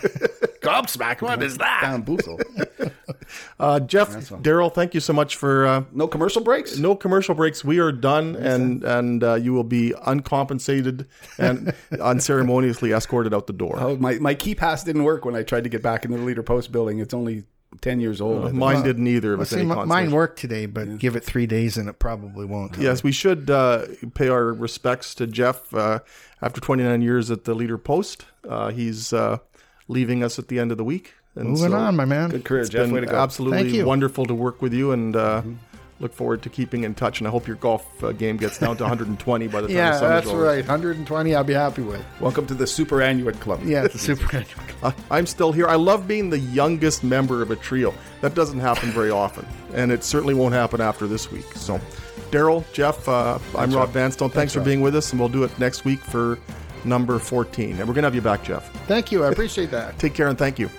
Gobsmacked. 0.61 1.21
What 1.21 1.41
is 1.43 1.57
that? 1.57 1.81
Bamboozle. 1.83 2.39
Uh, 3.59 3.79
Jeff, 3.79 4.31
Darrell, 4.41 4.69
thank 4.69 4.93
you 4.93 4.99
so 4.99 5.13
much 5.13 5.35
for 5.35 5.65
uh, 5.65 5.83
No 5.91 6.07
commercial 6.07 6.41
breaks. 6.43 6.77
no 6.77 6.95
commercial 6.95 7.35
breaks. 7.35 7.63
We 7.63 7.79
are 7.79 7.91
done, 7.91 8.35
and 8.35 8.83
and 8.83 9.23
uh, 9.23 9.35
you 9.35 9.53
will 9.53 9.63
be 9.63 9.93
uncompensated 10.05 11.07
and 11.37 11.73
unceremoniously 12.01 12.91
escorted 12.91 13.33
out 13.33 13.47
the 13.47 13.53
door. 13.53 13.77
Oh, 13.79 13.95
my 13.97 14.15
my 14.15 14.33
key 14.35 14.55
pass 14.55 14.83
didn't 14.83 15.03
work 15.03 15.25
when 15.25 15.35
I 15.35 15.43
tried 15.43 15.63
to 15.63 15.69
get 15.69 15.81
back 15.81 16.05
into 16.05 16.17
the 16.17 16.23
leader 16.23 16.43
post 16.43 16.71
building. 16.71 16.99
It's 16.99 17.13
only 17.13 17.43
ten 17.81 17.99
years 17.99 18.21
old. 18.21 18.43
I 18.43 18.47
think. 18.47 18.55
Mine 18.59 18.83
didn't 18.83 19.07
either. 19.07 19.37
Well, 19.37 19.45
see, 19.45 19.57
any 19.57 19.65
mi- 19.65 19.75
consolation. 19.75 19.89
mine 20.09 20.11
worked 20.11 20.39
today, 20.39 20.65
but 20.65 20.97
give 20.99 21.15
it 21.15 21.23
three 21.23 21.45
days 21.47 21.77
and 21.77 21.89
it 21.89 21.99
probably 21.99 22.45
won't. 22.45 22.77
Yes, 22.77 23.03
we 23.03 23.11
should 23.11 23.49
uh, 23.49 23.85
pay 24.13 24.29
our 24.29 24.45
respects 24.53 25.15
to 25.15 25.27
Jeff 25.27 25.73
uh, 25.73 25.99
after 26.41 26.61
29 26.61 27.01
years 27.01 27.31
at 27.31 27.45
the 27.45 27.53
Leader 27.53 27.77
Post. 27.77 28.25
Uh, 28.47 28.69
he's 28.69 29.13
uh, 29.13 29.37
leaving 29.87 30.23
us 30.23 30.37
at 30.37 30.47
the 30.49 30.59
end 30.59 30.71
of 30.71 30.77
the 30.77 30.83
week. 30.83 31.13
And 31.35 31.49
Moving 31.49 31.71
so 31.71 31.77
on, 31.77 31.95
my 31.95 32.05
man. 32.05 32.29
Good 32.29 32.45
career, 32.45 32.61
It's 32.61 32.69
Jeff. 32.69 32.91
Way 32.91 32.99
to 32.99 33.05
go. 33.07 33.15
absolutely 33.17 33.63
Thank 33.63 33.73
you. 33.73 33.85
wonderful 33.85 34.25
to 34.27 34.35
work 34.35 34.61
with 34.61 34.71
you, 34.71 34.91
and 34.91 35.15
uh, 35.15 35.41
look 35.99 36.13
forward 36.13 36.43
to 36.43 36.49
keeping 36.49 36.83
in 36.83 36.93
touch. 36.93 37.19
And 37.21 37.27
I 37.27 37.31
hope 37.31 37.47
your 37.47 37.55
golf 37.55 38.03
uh, 38.03 38.11
game 38.11 38.37
gets 38.37 38.59
down 38.59 38.77
to 38.77 38.83
120 38.83 39.47
by 39.47 39.61
the 39.61 39.67
time 39.67 39.75
Yeah, 39.75 39.91
the 39.91 39.97
summer's 39.99 40.23
that's 40.25 40.27
over. 40.27 40.43
right. 40.43 40.57
120, 40.59 41.33
I'll 41.35 41.43
be 41.43 41.53
happy 41.53 41.81
with. 41.81 42.05
Welcome 42.19 42.45
to 42.47 42.53
the 42.53 42.65
Superannuate 42.65 43.39
Club. 43.39 43.61
Yeah, 43.63 43.87
the 43.87 43.97
super. 43.97 44.43
Uh, 44.83 44.91
I'm 45.09 45.25
still 45.25 45.51
here. 45.51 45.67
I 45.67 45.75
love 45.75 46.07
being 46.07 46.29
the 46.29 46.37
youngest 46.37 47.03
member 47.03 47.41
of 47.41 47.49
a 47.49 47.55
trio. 47.55 47.95
That 48.21 48.35
doesn't 48.35 48.59
happen 48.59 48.91
very 48.91 49.09
often, 49.09 49.47
and 49.73 49.91
it 49.91 50.03
certainly 50.03 50.35
won't 50.35 50.53
happen 50.53 50.81
after 50.81 51.07
this 51.07 51.31
week. 51.31 51.51
So, 51.55 51.81
Darrell, 52.29 52.63
Jeff, 52.73 53.09
uh, 53.09 53.39
I'm 53.57 53.71
Rob 53.71 53.89
Vanstone. 53.91 54.29
Thanks, 54.31 54.53
for 54.53 54.61
being 54.61 54.81
with 54.81 54.95
us, 54.95 55.09
and 55.11 55.19
we'll 55.19 55.29
do 55.29 55.43
it 55.43 55.57
next 55.57 55.83
week 55.83 55.99
for 56.01 56.37
number 56.85 57.17
14. 57.17 57.69
And 57.71 57.79
we're 57.79 57.85
going 57.85 57.95
to 57.95 58.01
have 58.03 58.13
you 58.15 58.21
back, 58.21 58.43
Jeff. 58.43 58.71
Thank 58.87 59.11
you. 59.11 59.23
I 59.23 59.29
appreciate 59.29 59.71
that. 59.71 59.97
Take 59.97 60.13
care 60.13 60.27
and 60.27 60.37
thank 60.37 60.59
you. 60.59 60.69